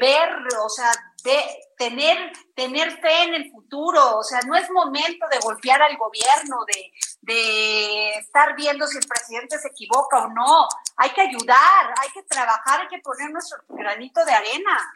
[0.00, 0.30] ver,
[0.62, 0.90] o sea,
[1.22, 1.40] de
[1.78, 6.64] tener, tener fe en el futuro, o sea, no es momento de golpear al gobierno,
[6.66, 6.92] de,
[7.22, 10.66] de estar viendo si el presidente se equivoca o no,
[10.96, 14.92] hay que ayudar, hay que trabajar, hay que poner nuestro granito de arena.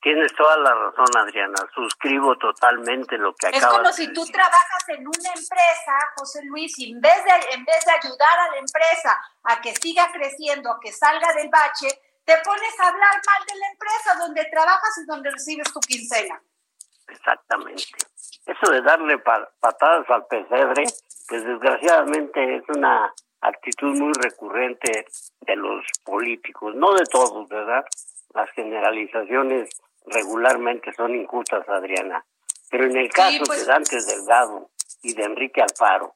[0.00, 1.56] Tienes toda la razón, Adriana.
[1.74, 4.10] Suscribo totalmente lo que acabas de decir.
[4.10, 7.64] Es como si tú trabajas en una empresa, José Luis, y en vez, de, en
[7.64, 11.88] vez de ayudar a la empresa a que siga creciendo, a que salga del bache,
[12.24, 16.40] te pones a hablar mal de la empresa donde trabajas y donde recibes tu quincena.
[17.08, 17.84] exactamente.
[18.46, 20.84] Eso de darle patadas al pesebre,
[21.28, 25.06] pues desgraciadamente es una actitud muy recurrente
[25.40, 27.84] de los políticos, no de todos, ¿verdad?
[28.34, 29.70] Las generalizaciones
[30.10, 32.24] regularmente son injustas, Adriana.
[32.70, 34.70] Pero en el caso pues de Dante Delgado
[35.02, 36.14] y de Enrique Alfaro,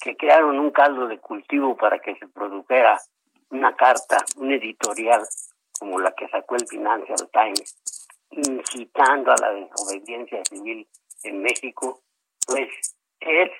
[0.00, 2.98] que crearon un caldo de cultivo para que se produjera
[3.50, 5.22] una carta, un editorial
[5.78, 10.86] como la que sacó el Financial Times, incitando a la desobediencia civil
[11.24, 12.02] en México,
[12.46, 12.68] pues
[13.20, 13.50] es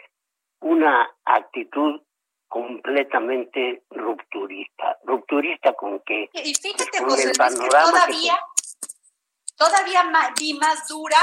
[0.61, 2.01] una actitud
[2.49, 4.99] completamente rupturista.
[5.05, 6.29] Rupturista con que...
[6.33, 8.41] Y fíjate, José Luis, que panorama que todavía,
[9.61, 11.19] todavía vi más dura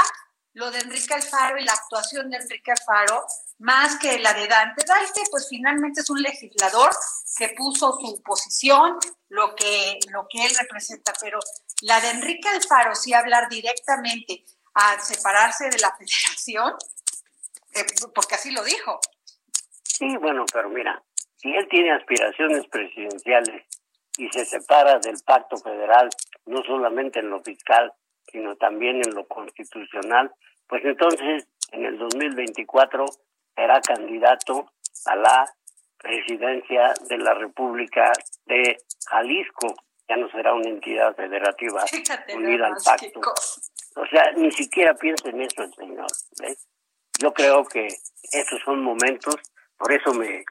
[0.54, 3.26] lo de Enrique Alfaro y la actuación de Enrique Alfaro,
[3.58, 4.84] más que la de Dante.
[4.86, 6.90] Dante, pues finalmente es un legislador
[7.36, 8.96] que puso su posición,
[9.28, 11.40] lo que, lo que él representa, pero
[11.82, 16.74] la de Enrique Alfaro, sí hablar directamente a separarse de la federación,
[17.74, 19.00] eh, porque así lo dijo.
[19.82, 21.02] Sí, bueno, pero mira,
[21.36, 23.64] si él tiene aspiraciones presidenciales
[24.16, 26.08] y se separa del pacto federal,
[26.46, 27.92] no solamente en lo fiscal,
[28.30, 30.32] sino también en lo constitucional,
[30.68, 33.04] pues entonces en el 2024
[33.54, 34.70] será candidato
[35.06, 35.44] a la
[35.98, 38.12] presidencia de la República
[38.46, 38.76] de
[39.08, 39.74] Jalisco.
[40.08, 43.20] Ya no será una entidad federativa Fíjate unida al pacto.
[43.96, 46.06] O sea, ni siquiera piensa en eso el señor.
[46.40, 46.66] ¿ves?
[47.20, 47.88] Yo creo que
[48.32, 49.34] esos son momentos,
[49.76, 50.44] por eso me,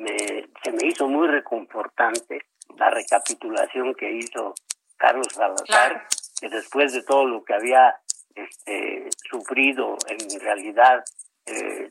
[0.00, 4.54] me- se me hizo muy reconfortante la recapitulación que hizo
[4.96, 6.00] Carlos Salazar, Claro.
[6.40, 7.96] Que después de todo lo que había
[8.34, 11.04] este, sufrido, en realidad,
[11.46, 11.90] eh,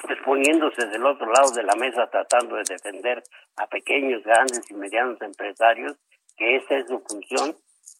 [0.00, 3.22] pues poniéndose del otro lado de la mesa tratando de defender
[3.56, 5.96] a pequeños, grandes y medianos empresarios,
[6.36, 7.56] que esa es su función,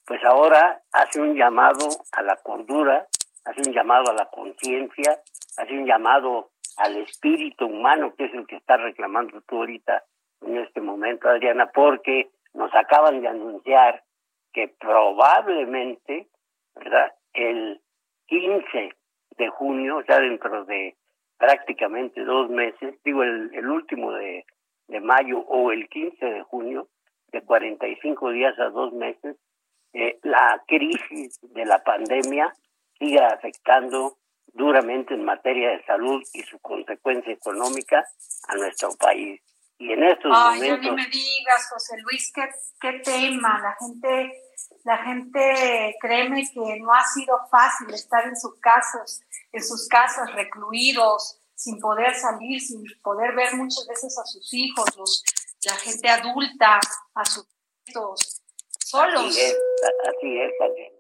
[0.07, 3.07] pues ahora hace un llamado a la cordura,
[3.45, 5.21] hace un llamado a la conciencia,
[5.57, 10.05] hace un llamado al espíritu humano, que es el que está reclamando tú ahorita
[10.43, 14.05] en este momento, Adriana, porque nos acaban de anunciar
[14.53, 16.29] que probablemente,
[16.75, 17.13] ¿verdad?
[17.33, 17.81] El
[18.27, 18.91] 15
[19.37, 20.97] de junio, ya dentro de
[21.39, 24.45] prácticamente dos meses, digo el, el último de,
[24.89, 26.89] de mayo o el 15 de junio,
[27.33, 29.37] de 45 días a dos meses,
[29.93, 32.53] eh, la crisis de la pandemia
[32.99, 34.17] siga afectando
[34.53, 38.05] duramente en materia de salud y su consecuencia económica
[38.49, 39.41] a nuestro país.
[39.79, 40.97] Y en estos Ay, ya momentos...
[40.97, 42.49] ni me digas, José Luis, qué,
[42.81, 43.61] qué tema.
[43.61, 44.43] La gente,
[44.85, 49.21] la gente, créeme que no ha sido fácil estar en sus casas,
[49.53, 54.97] en sus casas recluidos, sin poder salir, sin poder ver muchas veces a sus hijos,
[54.97, 55.25] los,
[55.65, 56.81] la gente adulta,
[57.15, 57.47] a sus
[57.87, 58.43] nietos,
[58.79, 59.27] solos.
[59.27, 59.57] Así es,
[60.09, 60.97] así es, Adriana.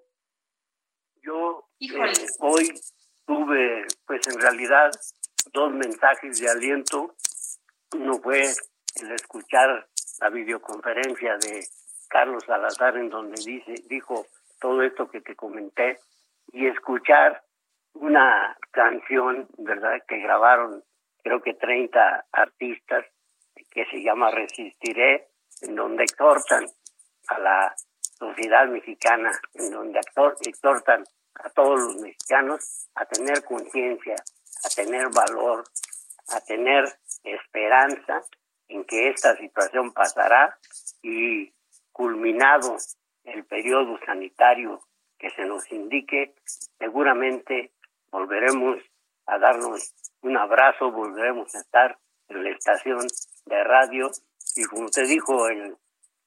[1.22, 2.80] Yo eh, hoy
[3.26, 4.90] tuve, pues en realidad,
[5.52, 7.14] dos mensajes de aliento.
[7.94, 9.88] Uno fue el escuchar
[10.20, 11.66] la videoconferencia de
[12.08, 14.26] Carlos Salazar en donde dice, dijo
[14.60, 15.98] todo esto que te comenté
[16.52, 17.42] y escuchar
[17.94, 20.02] una canción, ¿verdad?
[20.06, 20.82] Que grabaron
[21.22, 23.04] creo que 30 artistas
[23.70, 25.28] que se llama Resistiré,
[25.62, 26.66] en donde exhortan
[27.28, 30.00] a la sociedad mexicana, en donde
[30.42, 34.14] exhortan a todos los mexicanos a tener conciencia,
[34.64, 35.64] a tener valor,
[36.28, 36.84] a tener
[37.34, 38.22] esperanza
[38.68, 40.58] en que esta situación pasará
[41.02, 41.52] y
[41.92, 42.76] culminado
[43.24, 44.80] el periodo sanitario
[45.18, 46.34] que se nos indique,
[46.78, 47.72] seguramente
[48.10, 48.78] volveremos
[49.26, 53.06] a darnos un abrazo, volveremos a estar en la estación
[53.46, 54.10] de radio.
[54.56, 55.76] Y como te dijo el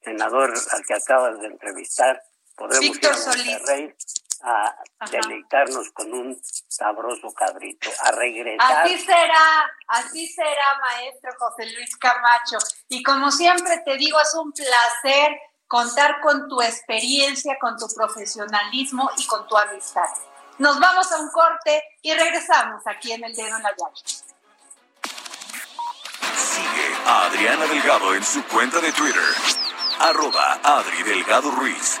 [0.00, 2.22] senador al que acabas de entrevistar,
[2.56, 3.46] podremos Víctor ir a Solís.
[3.46, 3.94] Monterrey
[4.44, 5.10] a Ajá.
[5.10, 8.84] deleitarnos con un sabroso cabrito, a regresar.
[8.86, 12.58] Así será, así será, maestro José Luis Camacho.
[12.88, 15.38] Y como siempre te digo, es un placer
[15.68, 20.08] contar con tu experiencia, con tu profesionalismo y con tu amistad.
[20.58, 23.94] Nos vamos a un corte y regresamos aquí en El Dedo en la Llaga.
[26.36, 29.22] Sigue a Adriana Delgado en su cuenta de Twitter,
[30.00, 32.00] arroba Adri Delgado Ruiz.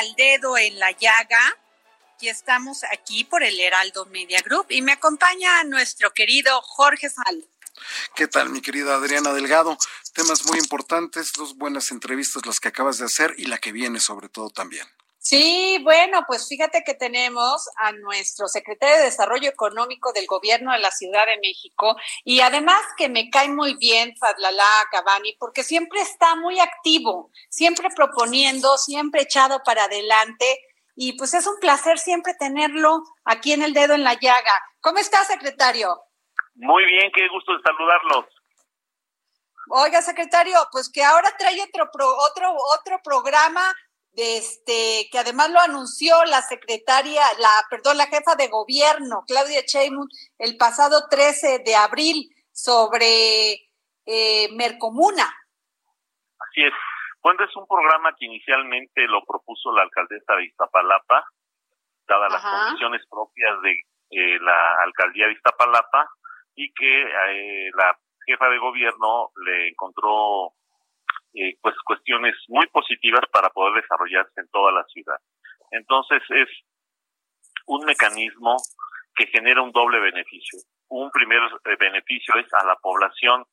[0.00, 1.58] Al dedo en la llaga
[2.20, 7.44] y estamos aquí por el Heraldo Media Group y me acompaña nuestro querido Jorge Sal.
[8.14, 9.76] ¿Qué tal, mi querida Adriana Delgado?
[10.14, 14.00] Temas muy importantes, dos buenas entrevistas las que acabas de hacer y la que viene
[14.00, 14.86] sobre todo también.
[15.22, 20.78] Sí, bueno, pues fíjate que tenemos a nuestro secretario de Desarrollo Económico del Gobierno de
[20.78, 21.94] la Ciudad de México
[22.24, 27.88] y además que me cae muy bien Fadlala Cabani porque siempre está muy activo, siempre
[27.94, 30.46] proponiendo, siempre echado para adelante
[30.96, 34.64] y pues es un placer siempre tenerlo aquí en el dedo en la llaga.
[34.80, 36.00] ¿Cómo está, secretario?
[36.54, 38.24] Muy bien, qué gusto saludarlos.
[39.68, 43.70] Oiga, secretario, pues que ahora trae otro otro otro programa
[44.12, 49.62] de este que además lo anunció la secretaria, la perdón, la jefa de gobierno, Claudia
[49.66, 50.08] Sheinbaum,
[50.38, 53.52] el pasado 13 de abril sobre
[54.06, 55.24] eh, Mercomuna.
[56.38, 56.72] Así es.
[57.22, 61.24] Bueno, es un programa que inicialmente lo propuso la alcaldesa de Iztapalapa,
[62.08, 63.72] dadas las condiciones propias de
[64.10, 66.08] eh, la alcaldía de Iztapalapa,
[66.54, 67.96] y que eh, la
[68.26, 70.54] jefa de gobierno le encontró
[71.34, 75.18] eh, pues cuestiones muy positivas para poder desarrollarse en toda la ciudad.
[75.70, 76.48] Entonces es
[77.66, 78.56] un mecanismo
[79.14, 80.58] que genera un doble beneficio.
[80.88, 83.44] Un primer eh, beneficio es a la población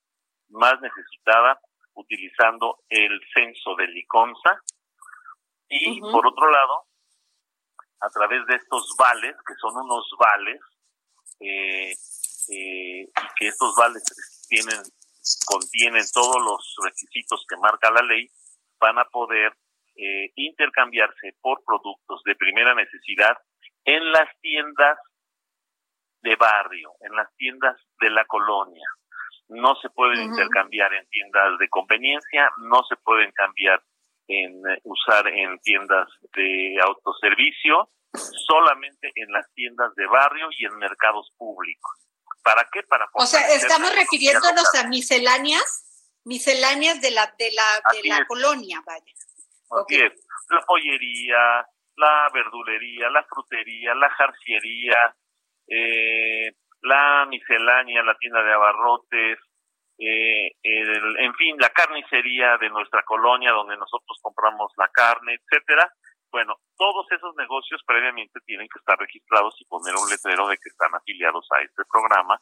[0.49, 1.59] más necesitada
[1.93, 4.61] utilizando el censo del ICONSA
[5.69, 6.85] y por otro lado
[7.99, 10.61] a través de estos vales que son unos vales
[11.39, 11.91] eh,
[12.49, 14.03] eh, y que estos vales
[14.47, 14.79] tienen
[15.45, 18.29] contienen todos los requisitos que marca la ley,
[18.79, 19.53] van a poder
[19.95, 23.35] eh, intercambiarse por productos de primera necesidad
[23.83, 24.99] en las tiendas
[26.21, 28.87] de barrio, en las tiendas de la colonia.
[29.49, 33.81] No se pueden intercambiar en tiendas de conveniencia, no se pueden cambiar
[34.27, 40.77] en eh, usar en tiendas de autoservicio, solamente en las tiendas de barrio y en
[40.77, 42.07] mercados públicos.
[42.47, 42.81] ¿Para qué?
[42.83, 48.81] Para O sea, estamos refiriéndonos a misceláneas, misceláneas de la de la de la colonia,
[48.85, 49.13] vaya.
[49.67, 50.09] Okay.
[50.49, 51.67] La pollería,
[51.97, 55.13] la verdulería, la frutería, la jarciería,
[55.67, 59.39] eh, la miscelánea, la tienda de abarrotes,
[59.99, 65.91] eh, en fin, la carnicería de nuestra colonia donde nosotros compramos la carne, etcétera,
[66.31, 70.69] bueno, todos esos negocios previamente tienen que estar registrados y poner un letrero de que
[70.69, 72.39] están afiliados a este programa,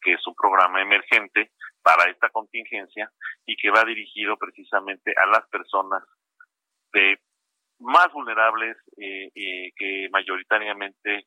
[0.00, 1.52] que es un programa emergente
[1.82, 3.10] para esta contingencia
[3.46, 6.02] y que va dirigido precisamente a las personas
[6.92, 7.18] de
[7.78, 11.26] más vulnerables eh, eh, que mayoritariamente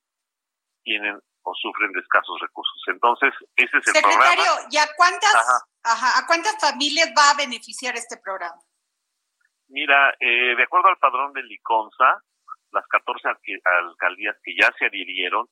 [0.83, 2.81] tienen o sufren de escasos recursos.
[2.87, 4.23] Entonces, ese es el programa.
[4.23, 5.33] Secretario, ¿y a cuántas,
[5.83, 8.61] ajá, a cuántas familias va a beneficiar este programa?
[9.69, 12.21] Mira, eh, de acuerdo al padrón del ICONSA,
[12.71, 13.29] las 14
[13.63, 15.47] alcaldías que ya se adhirieron,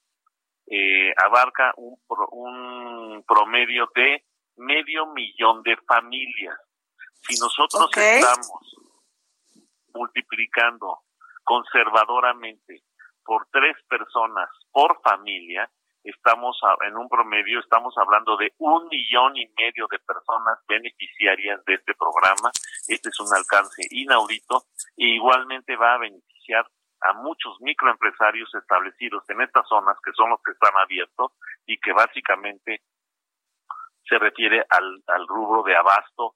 [0.68, 1.98] eh, abarca un,
[2.32, 4.24] un promedio de
[4.58, 6.58] medio millón de familias.
[7.22, 8.76] Si nosotros estamos
[9.94, 11.00] multiplicando
[11.44, 12.84] conservadoramente
[13.24, 15.70] por tres personas por familia,
[16.04, 21.76] estamos en un promedio, estamos hablando de un millón y medio de personas beneficiarias de
[21.76, 22.52] este programa.
[22.88, 24.66] Este es un alcance inaudito
[24.98, 26.66] e igualmente va a beneficiar
[27.02, 31.32] a muchos microempresarios establecidos en estas zonas que son los que están abiertos
[31.66, 32.82] y que básicamente
[34.08, 36.36] se refiere al, al rubro de abasto,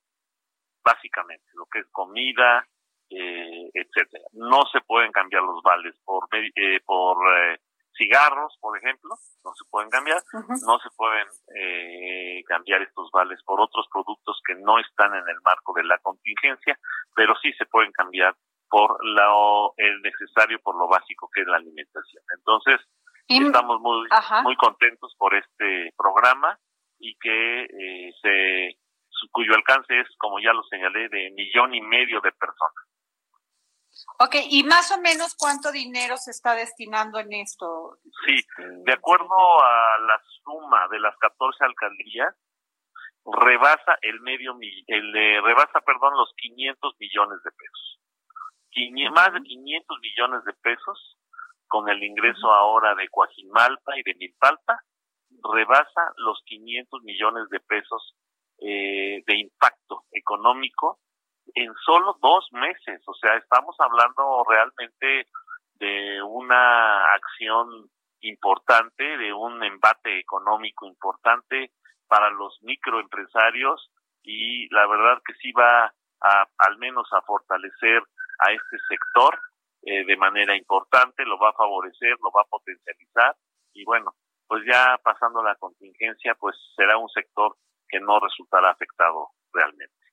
[0.84, 2.66] básicamente, lo que es comida,
[3.10, 4.26] eh, etcétera.
[4.34, 7.60] No se pueden cambiar los vales por, eh, por eh,
[7.98, 10.22] cigarros, por ejemplo, no se pueden cambiar,
[10.66, 15.42] no se pueden eh, cambiar estos vales por otros productos que no están en el
[15.44, 16.78] marco de la contingencia,
[17.16, 18.36] pero sí se pueden cambiar
[18.70, 22.24] por lo el necesario, por lo básico que es la alimentación.
[22.38, 22.82] Entonces,
[23.28, 24.08] estamos muy
[24.44, 26.58] muy contentos por este programa
[27.00, 28.78] y que eh, se
[29.32, 32.86] cuyo alcance es, como ya lo señalé, de millón y medio de personas.
[34.18, 38.00] Ok, ¿y más o menos cuánto dinero se está destinando en esto?
[38.26, 42.34] Sí, este, de acuerdo a la suma de las 14 alcaldías,
[43.26, 44.56] rebasa el medio,
[44.88, 48.00] el, eh, rebasa, perdón, los 500 millones de pesos.
[49.14, 51.18] más de 500 millones de pesos
[51.68, 54.80] con el ingreso ahora de Coajimalpa y de Milpalpa,
[55.54, 58.16] rebasa los 500 millones de pesos
[58.60, 61.00] eh, de impacto económico
[61.56, 63.02] en solo dos meses.
[63.08, 65.28] O sea, estamos hablando realmente
[65.80, 67.90] de una acción
[68.22, 71.72] importante, de un embate económico importante
[72.08, 73.92] para los microempresarios
[74.24, 78.02] y la verdad que sí va a, al menos a fortalecer
[78.40, 79.40] a este sector
[79.84, 83.36] eh, de manera importante, lo va a favorecer, lo va a potencializar
[83.74, 84.16] y bueno,
[84.48, 87.56] pues ya pasando la contingencia, pues será un sector
[87.88, 90.05] que no resultará afectado realmente.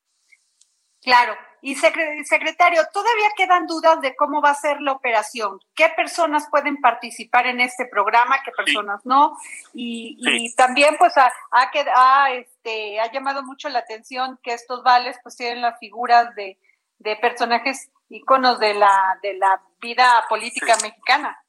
[1.03, 1.37] Claro.
[1.65, 5.61] Y secretario, todavía quedan dudas de cómo va a ser la operación.
[5.77, 8.43] ¿Qué personas pueden participar en este programa?
[8.45, 9.37] ¿Qué personas no?
[9.73, 15.37] Y, también, pues, ha, ha, este, ha llamado mucho la atención que estos vales, pues,
[15.37, 16.59] tienen las figuras de,
[16.99, 21.45] de personajes íconos de la, de la vida política mexicana.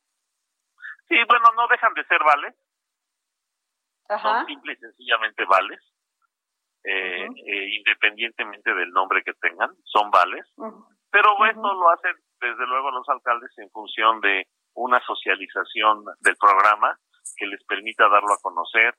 [1.08, 2.56] Sí, bueno, no dejan de ser vales.
[4.22, 5.93] Son simple y sencillamente vales
[6.84, 10.46] eh, eh, independientemente del nombre que tengan, son vales.
[11.10, 16.98] Pero esto lo hacen desde luego los alcaldes en función de una socialización del programa
[17.38, 18.96] que les permita darlo a conocer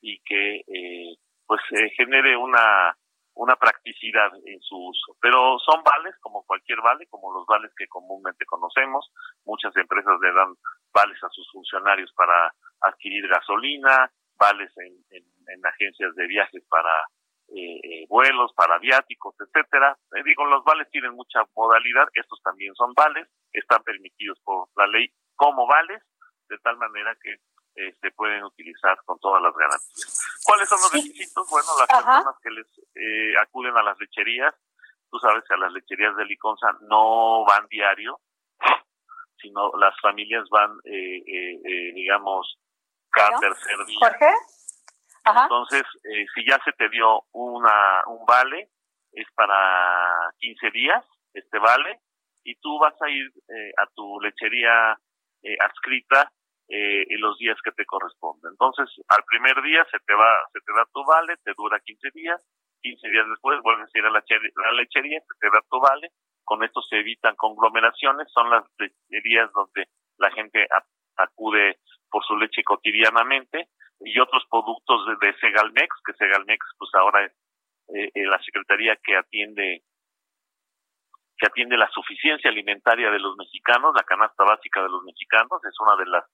[0.00, 1.14] y que eh,
[1.46, 1.60] pues
[1.96, 2.94] genere una
[3.34, 5.16] una practicidad en su uso.
[5.20, 9.12] Pero son vales como cualquier vale, como los vales que comúnmente conocemos.
[9.44, 10.56] Muchas empresas le dan
[10.92, 14.10] vales a sus funcionarios para adquirir gasolina,
[14.40, 16.90] vales en, en agencias de viajes para
[17.48, 19.96] eh, eh, vuelos para viáticos, etcétera.
[20.12, 24.86] Eh, digo, los vales tienen mucha modalidad, estos también son vales, están permitidos por la
[24.86, 26.02] ley como vales,
[26.48, 27.32] de tal manera que
[27.76, 30.42] eh, se pueden utilizar con todas las garantías.
[30.44, 31.48] ¿Cuáles son los requisitos?
[31.50, 32.66] Bueno, las personas que les
[33.40, 34.54] acuden a las lecherías,
[35.10, 38.20] tú sabes que a las lecherías de Liconza no van diario,
[39.40, 40.78] sino las familias van,
[41.94, 42.58] digamos,
[43.10, 43.98] cada tercer día.
[44.00, 44.32] ¿Jorge?
[45.24, 48.68] Entonces, eh, si ya se te dio una, un vale,
[49.12, 51.04] es para 15 días
[51.34, 52.00] este vale,
[52.44, 54.98] y tú vas a ir eh, a tu lechería
[55.42, 56.30] eh, adscrita
[56.70, 58.50] en los días que te corresponden.
[58.50, 62.10] Entonces, al primer día se te va, se te da tu vale, te dura 15
[62.12, 62.38] días,
[62.82, 66.10] 15 días después vuelves a ir a la, la lechería, se te da tu vale,
[66.44, 69.88] con esto se evitan conglomeraciones, son las lecherías donde
[70.18, 70.66] la gente
[71.16, 71.78] acude
[72.10, 73.68] por su leche cotidianamente,
[74.00, 77.32] y otros productos de, Segalmex, que Segalmex pues ahora es
[77.94, 79.82] eh, eh, la secretaría que atiende
[81.36, 85.74] que atiende la suficiencia alimentaria de los mexicanos, la canasta básica de los mexicanos, es
[85.78, 86.24] una de las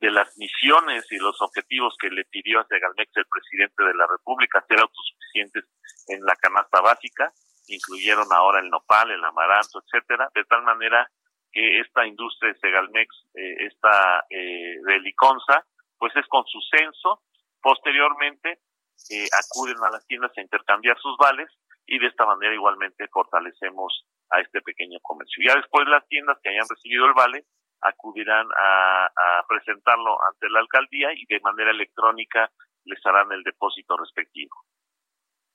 [0.00, 4.06] de las misiones y los objetivos que le pidió a Segalmex el presidente de la
[4.06, 5.64] República, ser autosuficientes
[6.08, 7.30] en la canasta básica,
[7.68, 11.06] incluyeron ahora el nopal, el amaranto, etcétera, de tal manera
[11.52, 15.66] que esta industria de Segalmex, eh, esta eh, de Liconza,
[16.00, 17.22] pues es con su censo.
[17.62, 18.58] Posteriormente
[19.10, 21.48] eh, acuden a las tiendas a intercambiar sus vales
[21.86, 25.44] y de esta manera igualmente fortalecemos a este pequeño comercio.
[25.46, 27.44] Ya después las tiendas que hayan recibido el vale
[27.82, 29.08] acudirán a,
[29.48, 32.50] presentarlo ante la alcaldía y de manera electrónica
[32.84, 34.54] les harán el depósito respectivo.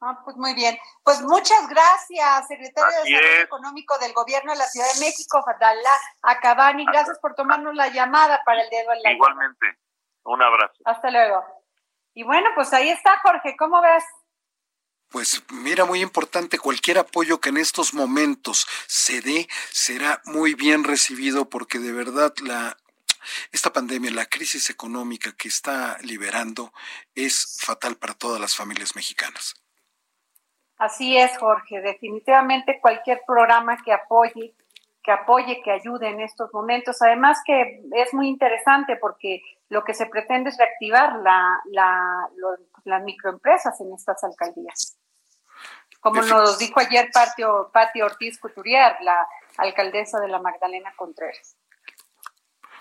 [0.02, 0.78] Ah, pues muy bien.
[1.04, 5.90] Pues muchas gracias, secretario de Salud Económico del Gobierno de la Ciudad de México, Fadala
[6.24, 6.86] Acabani.
[6.86, 9.85] Gracias por tomarnos la llamada para el dedo en la Igualmente.
[10.26, 10.76] Un abrazo.
[10.86, 11.44] Hasta luego.
[12.14, 14.04] Y bueno, pues ahí está, Jorge, ¿cómo ves?
[15.10, 20.84] Pues mira, muy importante, cualquier apoyo que en estos momentos se dé será muy bien
[20.84, 22.76] recibido porque de verdad la
[23.52, 26.72] esta pandemia, la crisis económica que está liberando
[27.16, 29.56] es fatal para todas las familias mexicanas.
[30.78, 34.54] Así es, Jorge, definitivamente cualquier programa que apoye
[35.06, 37.02] que apoye, que ayude en estos momentos.
[37.02, 42.30] Además que es muy interesante porque lo que se pretende es reactivar la, la,
[42.84, 44.98] las microempresas en estas alcaldías.
[46.00, 51.58] Como nos dijo ayer Patio, Patio Ortiz Couturier, la alcaldesa de la Magdalena Contreras.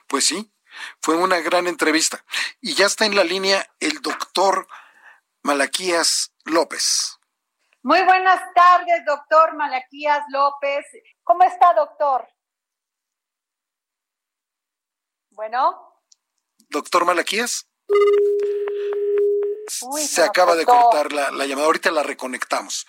[0.06, 0.52] Pues sí,
[1.00, 2.22] fue una gran entrevista.
[2.60, 4.66] Y ya está en la línea el doctor
[5.42, 7.18] Malaquías López.
[7.82, 10.84] Muy buenas tardes, doctor Malaquías López.
[11.22, 12.28] ¿Cómo está, doctor?
[15.30, 15.93] Bueno.
[16.74, 17.70] Doctor Malaquías.
[19.68, 21.66] Se acaba de cortar la, llamada.
[21.66, 22.84] Ahorita la reconectamos.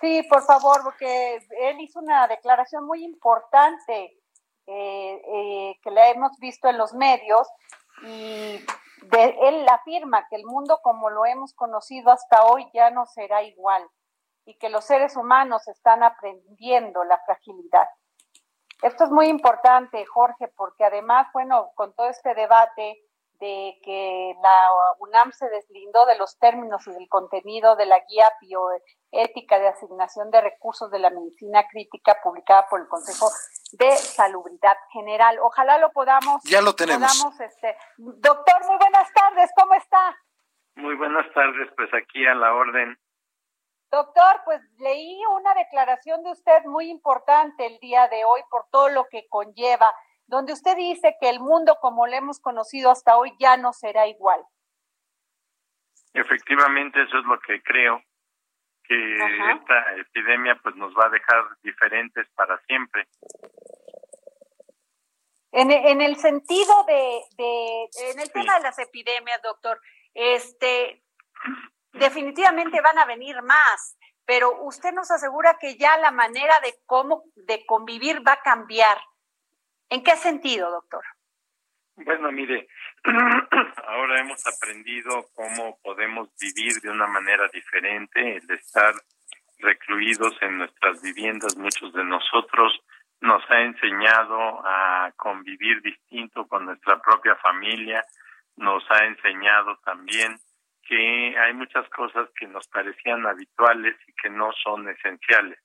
[0.00, 4.20] Sí, por favor, porque él hizo una declaración muy importante
[4.66, 7.48] eh, eh, que la hemos visto en los medios
[8.02, 8.62] y
[9.12, 13.86] él afirma que el mundo como lo hemos conocido hasta hoy ya no será igual
[14.44, 17.88] y que los seres humanos están aprendiendo la fragilidad.
[18.82, 23.03] Esto es muy importante, Jorge, porque además, bueno, con todo este debate
[23.40, 28.30] de que la UNAM se deslindó de los términos y del contenido de la guía
[28.40, 33.28] bioética de asignación de recursos de la medicina crítica publicada por el Consejo
[33.72, 35.38] de Salubridad General.
[35.42, 36.42] Ojalá lo podamos.
[36.44, 37.24] Ya lo tenemos.
[37.40, 40.16] este, doctor, muy buenas tardes, ¿cómo está?
[40.76, 42.98] Muy buenas tardes, pues aquí a la orden.
[43.90, 48.88] Doctor, pues leí una declaración de usted muy importante el día de hoy por todo
[48.88, 49.94] lo que conlleva
[50.26, 54.06] donde usted dice que el mundo como lo hemos conocido hasta hoy ya no será
[54.06, 54.40] igual.
[56.12, 58.00] Efectivamente, eso es lo que creo,
[58.84, 63.08] que esta epidemia pues nos va a dejar diferentes para siempre.
[65.50, 69.80] En, en el sentido de, de en el tema de las epidemias, doctor,
[70.12, 71.04] este,
[71.92, 77.24] definitivamente van a venir más, pero usted nos asegura que ya la manera de cómo,
[77.34, 78.98] de convivir va a cambiar.
[79.90, 81.04] ¿En qué sentido, doctor?
[81.96, 82.66] Bueno, mire,
[83.86, 88.94] ahora hemos aprendido cómo podemos vivir de una manera diferente, el estar
[89.58, 92.80] recluidos en nuestras viviendas, muchos de nosotros
[93.20, 98.04] nos ha enseñado a convivir distinto con nuestra propia familia,
[98.56, 100.36] nos ha enseñado también
[100.82, 105.58] que hay muchas cosas que nos parecían habituales y que no son esenciales,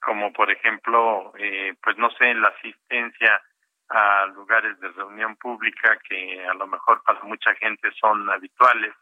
[0.00, 3.40] como por ejemplo, eh, pues no sé, la asistencia
[3.92, 8.94] a lugares de reunión pública que a lo mejor para mucha gente son habituales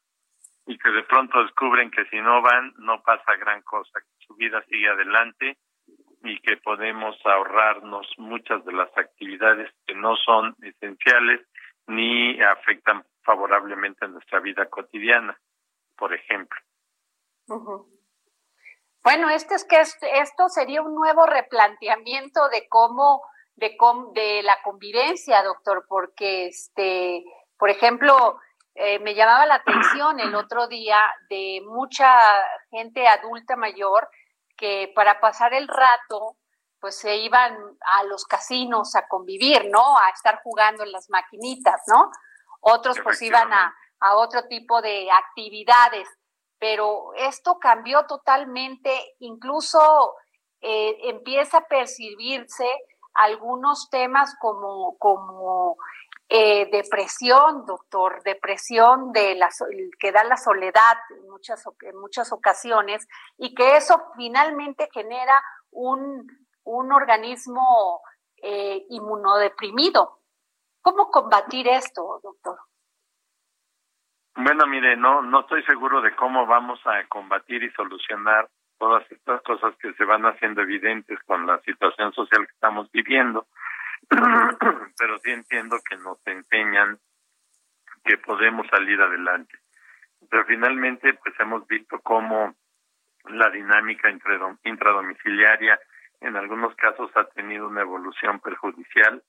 [0.66, 4.34] y que de pronto descubren que si no van no pasa gran cosa, que su
[4.34, 5.59] vida sigue adelante
[6.24, 11.41] y que podemos ahorrarnos muchas de las actividades que no son esenciales
[11.86, 15.38] ni afectan favorablemente a nuestra vida cotidiana,
[15.97, 16.59] por ejemplo.
[19.03, 23.22] Bueno, esto es que esto sería un nuevo replanteamiento de cómo
[23.61, 27.25] de, la convivencia, doctor, porque, este,
[27.59, 28.41] por ejemplo,
[28.75, 30.99] eh, me llamaba la atención el otro día
[31.29, 32.11] de mucha
[32.71, 34.09] gente adulta mayor
[34.57, 36.37] que para pasar el rato,
[36.81, 37.55] pues se iban
[37.99, 39.99] a los casinos a convivir, ¿no?
[39.99, 42.11] A estar jugando en las maquinitas, ¿no?
[42.61, 46.09] Otros pues iban a, a otro tipo de actividades,
[46.59, 50.15] pero esto cambió totalmente, incluso
[50.63, 52.67] eh, empieza a percibirse
[53.15, 55.77] algunos temas como, como
[56.29, 59.49] eh, depresión, doctor, depresión de la,
[59.99, 65.43] que da la soledad en muchas, en muchas ocasiones y que eso finalmente genera
[65.73, 66.27] un,
[66.65, 68.01] un organismo
[68.37, 70.21] eh, inmunodeprimido.
[70.83, 72.59] ¿Cómo combatir esto, doctor?
[74.37, 78.49] Bueno, mire, no, no estoy seguro de cómo vamos a combatir y solucionar
[78.81, 83.47] todas estas cosas que se van haciendo evidentes con la situación social que estamos viviendo,
[84.09, 86.99] pero sí entiendo que nos enseñan
[88.03, 89.59] que podemos salir adelante.
[90.31, 92.55] Pero finalmente, pues hemos visto cómo
[93.28, 94.09] la dinámica
[94.64, 95.78] intradomiciliaria
[96.22, 99.22] en algunos casos ha tenido una evolución perjudicial,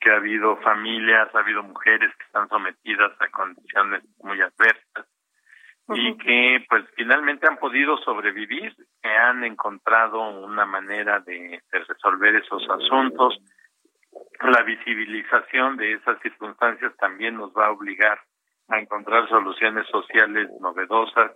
[0.00, 5.06] que ha habido familias, ha habido mujeres que están sometidas a condiciones muy adversas,
[5.94, 12.62] y que pues finalmente han podido sobrevivir, que han encontrado una manera de, resolver esos
[12.68, 13.38] asuntos.
[14.40, 18.20] La visibilización de esas circunstancias también nos va a obligar
[18.68, 21.32] a encontrar soluciones sociales novedosas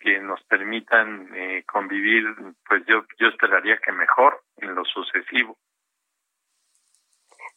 [0.00, 2.24] que nos permitan eh, convivir,
[2.66, 5.56] pues yo yo esperaría que mejor en lo sucesivo.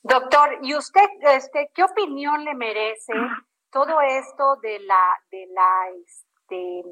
[0.03, 1.01] Doctor, ¿y usted
[1.35, 3.13] este qué opinión le merece
[3.75, 5.91] todo esto de la de la
[6.47, 6.83] de,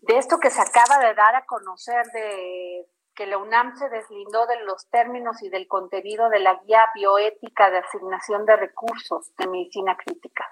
[0.00, 4.46] de esto que se acaba de dar a conocer de que la UNAM se deslindó
[4.46, 9.46] de los términos y del contenido de la guía bioética de asignación de recursos de
[9.46, 10.46] medicina crítica.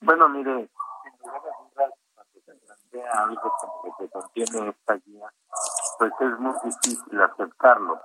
[0.00, 0.70] Bueno, mire,
[1.20, 1.42] cuando
[2.32, 5.30] se plantea algo como que contiene esta guía,
[5.98, 8.00] pues es muy difícil aceptarlo.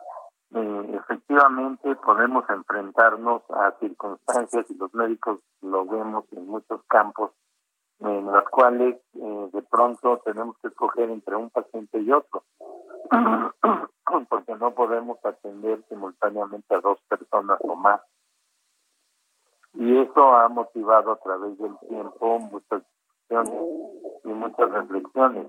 [0.51, 7.31] Eh, efectivamente podemos enfrentarnos a circunstancias y los médicos lo vemos en muchos campos
[7.99, 12.43] en las cuales eh, de pronto tenemos que escoger entre un paciente y otro,
[14.29, 18.01] porque no podemos atender simultáneamente a dos personas o más.
[19.73, 22.83] Y eso ha motivado a través del tiempo muchas
[23.27, 25.47] discusiones y muchas reflexiones.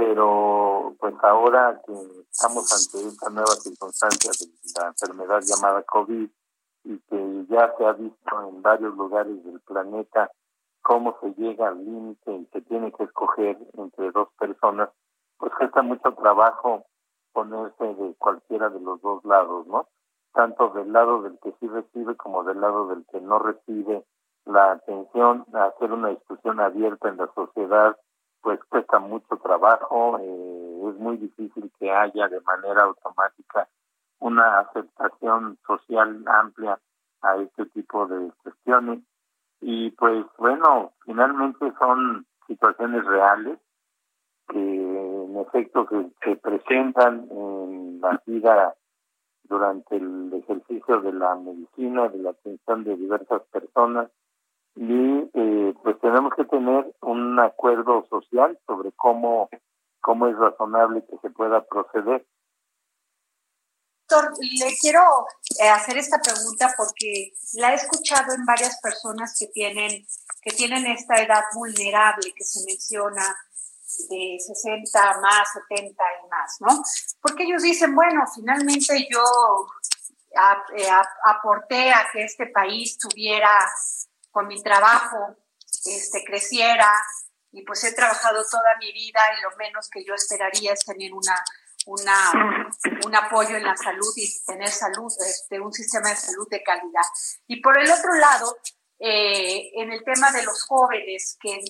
[0.00, 1.92] Pero pues ahora que
[2.30, 6.26] estamos ante esta nueva circunstancia de la enfermedad llamada COVID
[6.84, 10.30] y que ya se ha visto en varios lugares del planeta
[10.80, 14.88] cómo se llega al límite y se tiene que escoger entre dos personas,
[15.36, 16.86] pues cuesta mucho trabajo
[17.34, 19.86] ponerse de cualquiera de los dos lados, ¿no?
[20.32, 24.06] tanto del lado del que sí recibe como del lado del que no recibe
[24.46, 27.98] la atención, hacer una discusión abierta en la sociedad,
[28.42, 33.68] pues cuesta mucho trabajo, eh, es muy difícil que haya de manera automática
[34.18, 36.78] una aceptación social amplia
[37.22, 39.00] a este tipo de cuestiones.
[39.60, 43.58] Y pues bueno, finalmente son situaciones reales
[44.48, 48.74] que en efecto que se presentan en la vida
[49.44, 54.10] durante el ejercicio de la medicina, de la atención de diversas personas
[54.76, 59.48] y eh, pues tenemos que tener un acuerdo social sobre cómo,
[60.00, 62.26] cómo es razonable que se pueda proceder.
[64.08, 65.02] Doctor, le quiero
[65.60, 70.04] eh, hacer esta pregunta porque la he escuchado en varias personas que tienen,
[70.42, 73.36] que tienen esta edad vulnerable que se menciona
[74.08, 76.82] de 60 más, 70 y más, ¿no?
[77.20, 79.22] Porque ellos dicen, bueno, finalmente yo
[80.76, 80.88] eh,
[81.24, 83.50] aporté a que este país tuviera
[84.30, 85.36] con mi trabajo
[85.84, 86.92] este, creciera
[87.52, 91.12] y pues he trabajado toda mi vida y lo menos que yo esperaría es tener
[91.12, 91.34] una,
[91.86, 92.32] una,
[93.04, 97.02] un apoyo en la salud y tener salud, este, un sistema de salud de calidad.
[97.46, 98.56] Y por el otro lado,
[98.98, 101.60] eh, en el tema de los jóvenes, que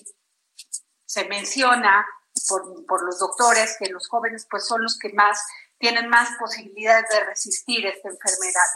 [1.05, 2.05] se menciona
[2.47, 5.41] por, por, los doctores que los jóvenes pues son los que más
[5.77, 8.67] tienen más posibilidades de resistir esta enfermedad.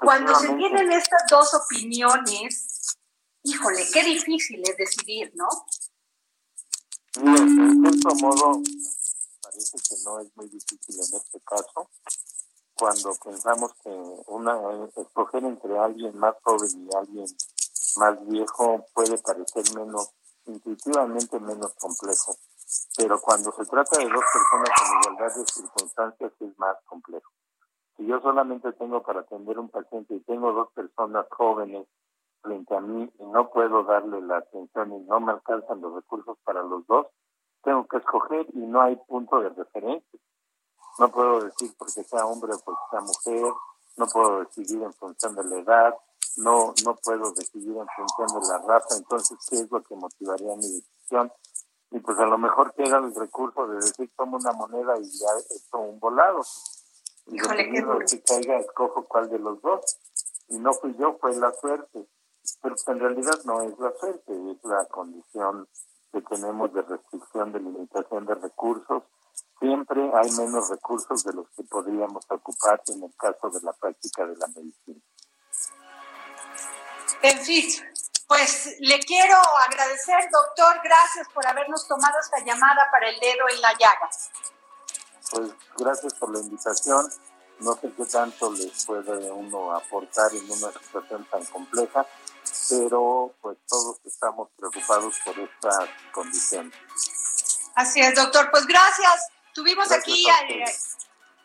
[0.00, 2.96] Cuando se tienen estas dos opiniones,
[3.42, 5.48] híjole, qué difícil es decidir, ¿no?
[7.16, 8.62] de cierto modo,
[9.42, 11.90] parece que no es muy difícil en este caso,
[12.74, 13.90] cuando pensamos que
[14.26, 14.58] una
[14.96, 17.26] escoger entre alguien más joven y alguien
[17.96, 20.10] más viejo puede parecer menos,
[20.44, 22.36] intuitivamente menos complejo,
[22.96, 27.35] pero cuando se trata de dos personas con igualdad de circunstancias es más complejo.
[27.96, 31.86] Si yo solamente tengo para atender un paciente y tengo dos personas jóvenes
[32.42, 36.36] frente a mí y no puedo darle la atención y no me alcanzan los recursos
[36.44, 37.06] para los dos,
[37.62, 40.20] tengo que escoger y no hay punto de referencia.
[40.98, 43.52] No puedo decir porque sea hombre o porque sea mujer,
[43.96, 45.94] no puedo decidir en función de la edad,
[46.36, 50.54] no, no puedo decidir en función de la raza, entonces, ¿qué es lo que motivaría
[50.56, 51.32] mi decisión?
[51.90, 55.28] Y pues a lo mejor queda el recurso de decir, tomo una moneda y ya
[55.50, 56.42] esto un volado.
[57.26, 57.98] Híjole, duro.
[57.98, 59.98] que caiga, escojo cuál de los dos.
[60.48, 62.06] Y no fui yo, fue la suerte.
[62.62, 65.68] Pero en realidad no es la suerte, es la condición
[66.12, 69.02] que tenemos de restricción, de limitación de recursos.
[69.58, 74.24] Siempre hay menos recursos de los que podríamos ocupar en el caso de la práctica
[74.26, 75.00] de la medicina.
[77.22, 77.64] En fin,
[78.28, 79.36] pues le quiero
[79.68, 84.10] agradecer, doctor, gracias por habernos tomado esta llamada para el dedo en la llaga
[85.30, 87.10] pues gracias por la invitación.
[87.60, 92.06] No sé qué tanto les puede uno aportar en una situación tan compleja,
[92.68, 96.72] pero pues todos estamos preocupados por esta condición.
[97.74, 98.50] Así es, doctor.
[98.50, 99.28] Pues gracias.
[99.54, 100.26] Tuvimos aquí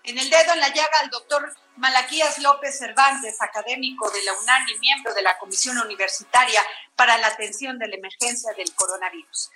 [0.03, 4.67] en el dedo en la llaga al doctor Malaquías López Cervantes, académico de la UNAM
[4.67, 6.61] y miembro de la Comisión Universitaria
[6.95, 9.49] para la Atención de la Emergencia del Coronavirus.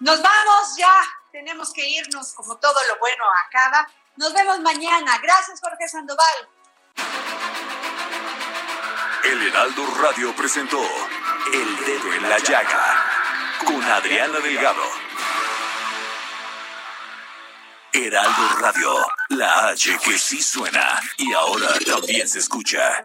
[0.00, 3.86] Nos vamos ya, tenemos que irnos como todo lo bueno acaba.
[4.16, 5.18] Nos vemos mañana.
[5.18, 6.48] Gracias, Jorge Sandoval.
[9.24, 10.80] El Heraldo Radio presentó
[11.52, 13.04] El Dedo en la Llaga
[13.66, 14.82] con Adriana Delgado.
[17.92, 18.94] Heraldo Radio,
[19.28, 23.04] la H que sí suena y ahora también se escucha.